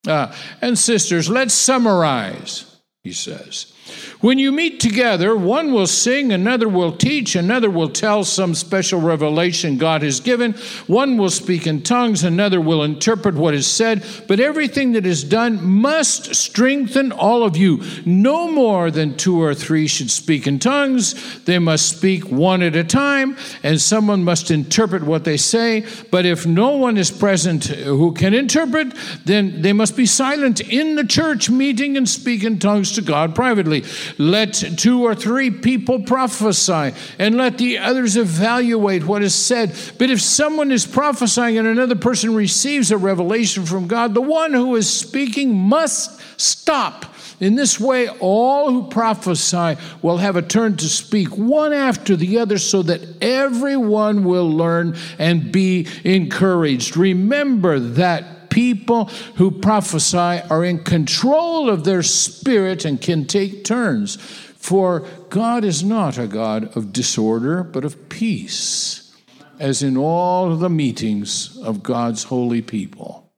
uh, 0.09 0.35
and 0.61 0.77
sisters 0.77 1.29
let's 1.29 1.55
summarize 1.55 2.77
he 3.05 3.13
says 3.13 3.73
when 4.21 4.39
you 4.39 4.51
meet 4.51 4.81
together, 4.81 5.37
one 5.37 5.73
will 5.73 5.87
sing, 5.87 6.33
another 6.33 6.69
will 6.69 6.93
teach, 6.93 7.37
another 7.37 7.71
will 7.71 7.89
tell 7.89 8.25
some 8.25 8.55
special 8.55 9.01
revelation 9.01 9.79
God 9.79 10.03
has 10.03 10.19
given, 10.19 10.55
one 10.87 11.17
will 11.17 11.31
speak 11.31 11.67
in 11.67 11.83
tongues, 11.83 12.25
another 12.25 12.61
will 12.61 12.83
interpret 12.83 13.37
what 13.37 13.55
is 13.55 13.67
said. 13.67 14.05
But 14.27 14.41
everything 14.41 14.93
that 14.93 15.07
is 15.07 15.23
done 15.23 15.65
must 15.65 16.35
strengthen 16.35 17.13
all 17.13 17.45
of 17.45 17.57
you. 17.57 17.83
No 18.05 18.51
more 18.51 18.91
than 18.91 19.17
two 19.17 19.41
or 19.41 19.55
three 19.55 19.87
should 19.87 20.11
speak 20.11 20.47
in 20.47 20.59
tongues. 20.59 21.45
They 21.45 21.59
must 21.59 21.97
speak 21.97 22.29
one 22.29 22.63
at 22.63 22.75
a 22.75 22.85
time, 22.85 23.37
and 23.63 23.81
someone 23.81 24.25
must 24.25 24.51
interpret 24.51 25.05
what 25.05 25.25
they 25.25 25.37
say. 25.37 25.87
But 26.11 26.27
if 26.27 26.45
no 26.45 26.77
one 26.77 26.97
is 26.97 27.11
present 27.11 27.67
who 27.67 28.13
can 28.13 28.35
interpret, 28.35 28.95
then 29.25 29.63
they 29.63 29.73
must 29.73 29.97
be 29.97 30.07
silent 30.07 30.61
in 30.61 30.97
the 30.97 31.07
church 31.07 31.51
meeting 31.51 31.97
and 31.97 32.09
speak 32.09 32.43
in 32.43 32.59
tongues 32.59 32.93
to 32.93 33.03
God 33.03 33.35
privately. 33.35 33.78
Let 34.19 34.53
two 34.77 35.05
or 35.05 35.15
three 35.15 35.51
people 35.51 36.03
prophesy, 36.03 36.93
and 37.19 37.37
let 37.37 37.59
the 37.59 37.79
others 37.79 38.17
evaluate 38.17 39.05
what 39.05 39.23
is 39.23 39.35
said. 39.35 39.75
But 39.99 40.11
if 40.11 40.21
someone 40.21 40.73
is 40.73 40.87
prophesying 40.87 41.59
and 41.59 41.69
another 41.69 41.97
person 41.97 42.35
receives 42.35 42.91
a 42.91 42.97
revelation 42.97 43.67
from 43.67 43.89
God, 43.89 44.15
the 44.15 44.21
one 44.21 44.53
who 44.53 44.77
is 44.77 44.89
speaking 44.89 45.55
must 45.55 46.21
stop. 46.41 47.07
In 47.41 47.55
this 47.55 47.79
way, 47.79 48.09
all 48.09 48.71
who 48.71 48.89
prophesy 48.89 49.77
will 50.03 50.17
have 50.17 50.37
a 50.37 50.43
turn 50.43 50.77
to 50.79 50.89
speak 50.89 51.37
one 51.37 51.73
after 51.73 52.17
the 52.17 52.39
other 52.39 52.59
so 52.59 52.83
that 52.83 53.23
everyone 53.23 54.25
will 54.25 54.51
learn 54.51 54.97
and 55.19 55.53
be 55.53 55.87
encouraged. 56.05 56.97
Remember 56.97 57.79
that 57.79 58.38
people 58.59 59.05
who 59.37 59.53
prophesy 59.53 60.43
are 60.51 60.65
in 60.65 60.83
control 60.83 61.71
of 61.71 61.85
their 61.85 62.03
spirit 62.03 62.85
and 62.85 63.01
can 63.01 63.25
take 63.25 63.63
turns. 63.63 64.17
For 64.57 65.07
God 65.31 65.63
is 65.63 65.85
not 65.85 66.19
a 66.19 66.27
God 66.27 66.77
of 66.77 66.93
disorder, 66.93 67.63
but 67.63 67.85
of 67.85 68.09
peace, 68.09 69.15
as 69.61 69.81
in 69.81 69.97
all 69.97 70.57
the 70.57 70.69
meetings 70.69 71.57
of 71.59 71.85
God's 71.85 72.25
holy 72.25 72.61
people. 72.61 73.31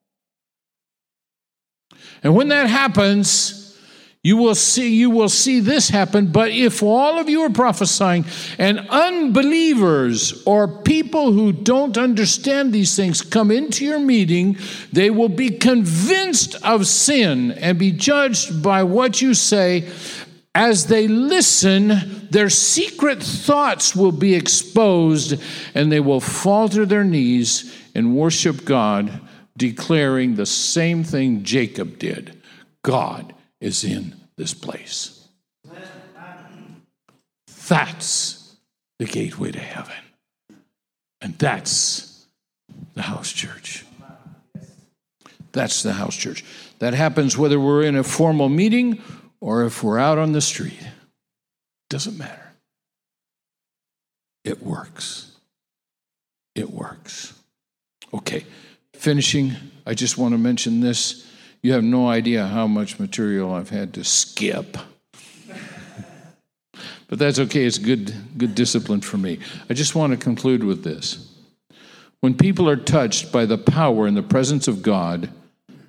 And 2.22 2.34
when 2.34 2.48
that 2.48 2.68
happens, 2.68 3.59
you 4.22 4.36
will 4.36 4.54
see 4.54 4.94
you 4.94 5.08
will 5.08 5.30
see 5.30 5.60
this 5.60 5.88
happen 5.88 6.26
but 6.26 6.50
if 6.50 6.82
all 6.82 7.18
of 7.18 7.28
you 7.28 7.40
are 7.40 7.50
prophesying 7.50 8.24
and 8.58 8.78
unbelievers 8.90 10.42
or 10.44 10.82
people 10.82 11.32
who 11.32 11.52
don't 11.52 11.96
understand 11.96 12.72
these 12.72 12.94
things 12.94 13.22
come 13.22 13.50
into 13.50 13.84
your 13.84 13.98
meeting 13.98 14.56
they 14.92 15.08
will 15.08 15.28
be 15.28 15.50
convinced 15.50 16.54
of 16.62 16.86
sin 16.86 17.52
and 17.52 17.78
be 17.78 17.92
judged 17.92 18.62
by 18.62 18.82
what 18.82 19.22
you 19.22 19.34
say. 19.34 19.88
As 20.54 20.86
they 20.86 21.06
listen 21.06 22.28
their 22.30 22.50
secret 22.50 23.22
thoughts 23.22 23.94
will 23.94 24.12
be 24.12 24.34
exposed 24.34 25.40
and 25.74 25.90
they 25.90 26.00
will 26.00 26.20
fall 26.20 26.68
to 26.68 26.86
their 26.86 27.04
knees 27.04 27.76
and 27.94 28.16
worship 28.16 28.64
God 28.64 29.20
declaring 29.56 30.34
the 30.34 30.46
same 30.46 31.04
thing 31.04 31.44
Jacob 31.44 31.98
did 31.98 32.42
God 32.82 33.34
is 33.60 33.84
in 33.84 34.16
this 34.36 34.54
place. 34.54 35.28
That's 37.68 38.56
the 38.98 39.04
gateway 39.04 39.52
to 39.52 39.60
heaven. 39.60 39.94
And 41.20 41.38
that's 41.38 42.26
the 42.94 43.02
house 43.02 43.32
church. 43.32 43.84
That's 45.52 45.82
the 45.82 45.92
house 45.92 46.16
church. 46.16 46.44
That 46.78 46.94
happens 46.94 47.36
whether 47.36 47.60
we're 47.60 47.82
in 47.82 47.96
a 47.96 48.02
formal 48.02 48.48
meeting 48.48 49.02
or 49.40 49.64
if 49.64 49.82
we're 49.82 49.98
out 49.98 50.18
on 50.18 50.32
the 50.32 50.40
street. 50.40 50.80
Doesn't 51.88 52.16
matter. 52.16 52.52
It 54.44 54.62
works. 54.62 55.32
It 56.54 56.70
works. 56.70 57.34
Okay, 58.12 58.44
finishing, 58.94 59.52
I 59.86 59.94
just 59.94 60.18
want 60.18 60.32
to 60.32 60.38
mention 60.38 60.80
this. 60.80 61.26
You 61.62 61.72
have 61.72 61.84
no 61.84 62.08
idea 62.08 62.46
how 62.46 62.66
much 62.66 62.98
material 62.98 63.52
I've 63.52 63.70
had 63.70 63.94
to 63.94 64.04
skip. 64.04 64.78
but 67.08 67.18
that's 67.18 67.38
okay, 67.38 67.66
it's 67.66 67.78
good, 67.78 68.14
good 68.38 68.54
discipline 68.54 69.02
for 69.02 69.18
me. 69.18 69.38
I 69.68 69.74
just 69.74 69.94
want 69.94 70.12
to 70.12 70.16
conclude 70.16 70.64
with 70.64 70.84
this. 70.84 71.30
When 72.20 72.34
people 72.34 72.68
are 72.68 72.76
touched 72.76 73.32
by 73.32 73.46
the 73.46 73.58
power 73.58 74.06
and 74.06 74.16
the 74.16 74.22
presence 74.22 74.68
of 74.68 74.82
God, 74.82 75.30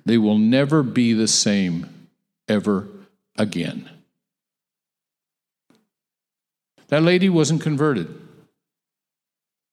they 0.04 0.18
will 0.18 0.38
never 0.38 0.82
be 0.82 1.12
the 1.12 1.28
same 1.28 2.08
ever 2.48 2.88
again. 3.36 3.88
That 6.88 7.02
lady 7.02 7.28
wasn't 7.30 7.62
converted, 7.62 8.08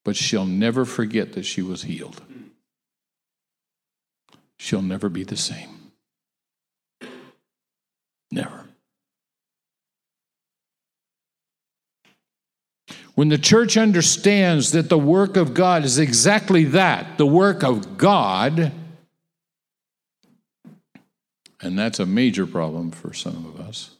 but 0.05 0.15
she'll 0.15 0.45
never 0.45 0.85
forget 0.85 1.33
that 1.33 1.43
she 1.43 1.61
was 1.61 1.83
healed. 1.83 2.21
She'll 4.57 4.81
never 4.81 5.09
be 5.09 5.23
the 5.23 5.37
same. 5.37 5.78
Never. 8.31 8.65
When 13.15 13.27
the 13.27 13.37
church 13.37 13.75
understands 13.75 14.71
that 14.71 14.87
the 14.87 14.97
work 14.97 15.35
of 15.35 15.53
God 15.53 15.83
is 15.83 15.99
exactly 15.99 16.63
that 16.65 17.17
the 17.17 17.25
work 17.25 17.63
of 17.63 17.97
God, 17.97 18.71
and 21.61 21.77
that's 21.77 21.99
a 21.99 22.05
major 22.05 22.45
problem 22.45 22.91
for 22.91 23.13
some 23.13 23.45
of 23.45 23.59
us, 23.59 23.91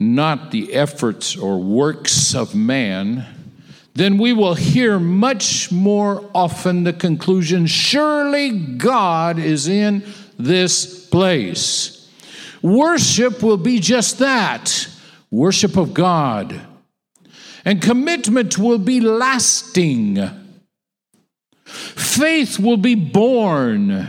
not 0.00 0.50
the 0.50 0.72
efforts 0.72 1.36
or 1.36 1.58
works 1.58 2.34
of 2.34 2.54
man, 2.54 3.26
then 3.94 4.18
we 4.18 4.32
will 4.32 4.54
hear 4.54 4.98
much 4.98 5.70
more 5.70 6.28
often 6.34 6.82
the 6.82 6.92
conclusion 6.92 7.66
surely 7.66 8.50
God 8.50 9.38
is 9.38 9.68
in 9.68 10.04
this 10.38 11.06
place. 11.06 11.99
Worship 12.62 13.42
will 13.42 13.56
be 13.56 13.80
just 13.80 14.18
that 14.18 14.88
worship 15.30 15.76
of 15.76 15.94
God. 15.94 16.60
And 17.64 17.80
commitment 17.80 18.58
will 18.58 18.78
be 18.78 19.00
lasting. 19.00 20.18
Faith 21.64 22.58
will 22.58 22.76
be 22.76 22.94
born. 22.94 24.08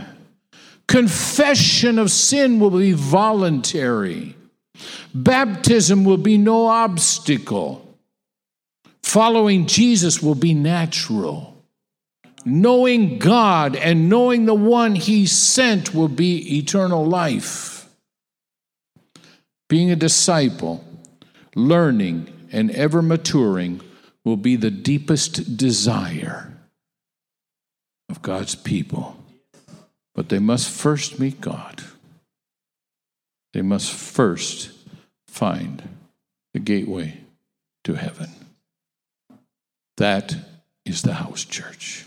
Confession 0.86 1.98
of 1.98 2.10
sin 2.10 2.60
will 2.60 2.70
be 2.70 2.92
voluntary. 2.92 4.36
Baptism 5.14 6.04
will 6.04 6.16
be 6.16 6.38
no 6.38 6.66
obstacle. 6.66 7.96
Following 9.02 9.66
Jesus 9.66 10.22
will 10.22 10.34
be 10.34 10.54
natural. 10.54 11.56
Knowing 12.44 13.18
God 13.18 13.76
and 13.76 14.08
knowing 14.08 14.46
the 14.46 14.54
one 14.54 14.94
He 14.94 15.26
sent 15.26 15.94
will 15.94 16.08
be 16.08 16.58
eternal 16.58 17.06
life. 17.06 17.71
Being 19.72 19.90
a 19.90 19.96
disciple, 19.96 20.84
learning, 21.56 22.30
and 22.52 22.70
ever 22.72 23.00
maturing 23.00 23.80
will 24.22 24.36
be 24.36 24.54
the 24.54 24.70
deepest 24.70 25.56
desire 25.56 26.52
of 28.10 28.20
God's 28.20 28.54
people. 28.54 29.16
But 30.14 30.28
they 30.28 30.40
must 30.40 30.68
first 30.68 31.18
meet 31.18 31.40
God. 31.40 31.82
They 33.54 33.62
must 33.62 33.90
first 33.90 34.72
find 35.26 35.82
the 36.52 36.60
gateway 36.60 37.20
to 37.84 37.94
heaven. 37.94 38.28
That 39.96 40.36
is 40.84 41.00
the 41.00 41.14
house 41.14 41.46
church, 41.46 42.04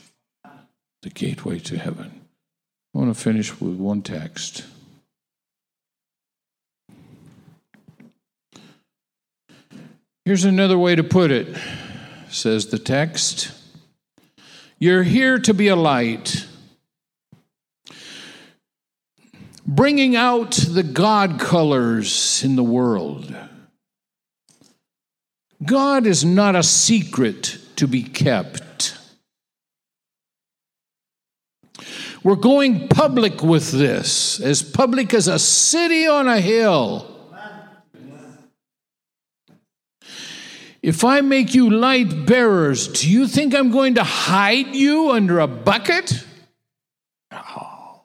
the 1.01 1.09
gateway 1.09 1.57
to 1.61 1.79
heaven. 1.79 2.25
I 2.93 2.99
want 2.99 3.15
to 3.15 3.19
finish 3.19 3.59
with 3.59 3.73
one 3.73 4.03
text. 4.03 4.65
Here's 10.25 10.43
another 10.43 10.75
way 10.75 10.95
to 10.95 11.03
put 11.03 11.29
it, 11.29 11.55
says 12.29 12.65
the 12.65 12.79
text. 12.79 13.51
You're 14.79 15.03
here 15.03 15.37
to 15.37 15.53
be 15.53 15.67
a 15.67 15.75
light, 15.75 16.47
bringing 19.67 20.15
out 20.15 20.53
the 20.53 20.81
God 20.81 21.39
colors 21.39 22.43
in 22.43 22.55
the 22.55 22.63
world. 22.63 23.35
God 25.63 26.07
is 26.07 26.25
not 26.25 26.55
a 26.55 26.63
secret 26.63 27.59
to 27.75 27.87
be 27.87 28.01
kept. 28.01 28.97
We're 32.23 32.35
going 32.35 32.87
public 32.87 33.43
with 33.43 33.71
this, 33.71 34.39
as 34.39 34.63
public 34.63 35.13
as 35.13 35.27
a 35.27 35.37
city 35.37 36.07
on 36.07 36.27
a 36.27 36.41
hill. 36.41 37.14
If 40.85 41.03
I 41.03 41.21
make 41.21 41.55
you 41.55 41.71
light 41.71 42.27
bearers, 42.27 42.87
do 42.87 43.09
you 43.09 43.27
think 43.27 43.55
I'm 43.55 43.71
going 43.71 43.95
to 43.95 44.03
hide 44.03 44.75
you 44.75 45.09
under 45.09 45.39
a 45.39 45.47
bucket? 45.47 46.23
No. 47.31 48.03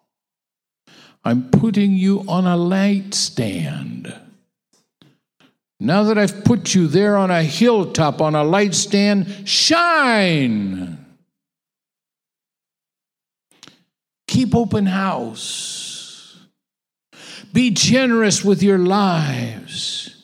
I'm 1.23 1.51
putting 1.51 1.93
you 1.93 2.25
on 2.27 2.47
a 2.47 2.57
light 2.57 3.12
stand. 3.12 4.11
Now 5.79 6.05
that 6.05 6.16
I've 6.16 6.43
put 6.43 6.75
you 6.75 6.87
there 6.87 7.19
on 7.19 7.31
a 7.31 7.43
hilltop, 7.43 8.23
on 8.23 8.35
a 8.35 8.43
light 8.43 8.75
stand, 8.75 9.47
shine. 9.47 11.05
Keep 14.27 14.55
open 14.55 14.87
house. 14.87 16.38
Be 17.53 17.73
generous 17.73 18.43
with 18.43 18.62
your 18.62 18.79
lives. 18.79 20.19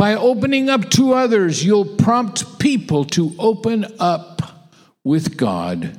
By 0.00 0.14
opening 0.14 0.70
up 0.70 0.88
to 0.92 1.12
others, 1.12 1.62
you'll 1.62 1.84
prompt 1.84 2.58
people 2.58 3.04
to 3.04 3.34
open 3.38 3.84
up 3.98 4.70
with 5.04 5.36
God, 5.36 5.98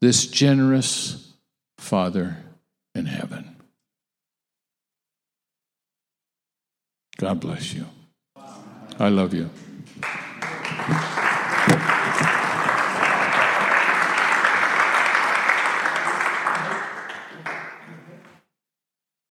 this 0.00 0.26
generous 0.28 1.34
Father 1.76 2.38
in 2.94 3.04
heaven. 3.04 3.54
God 7.18 7.40
bless 7.40 7.74
you. 7.74 7.84
I 8.98 9.10
love 9.10 9.34
you. 9.34 9.50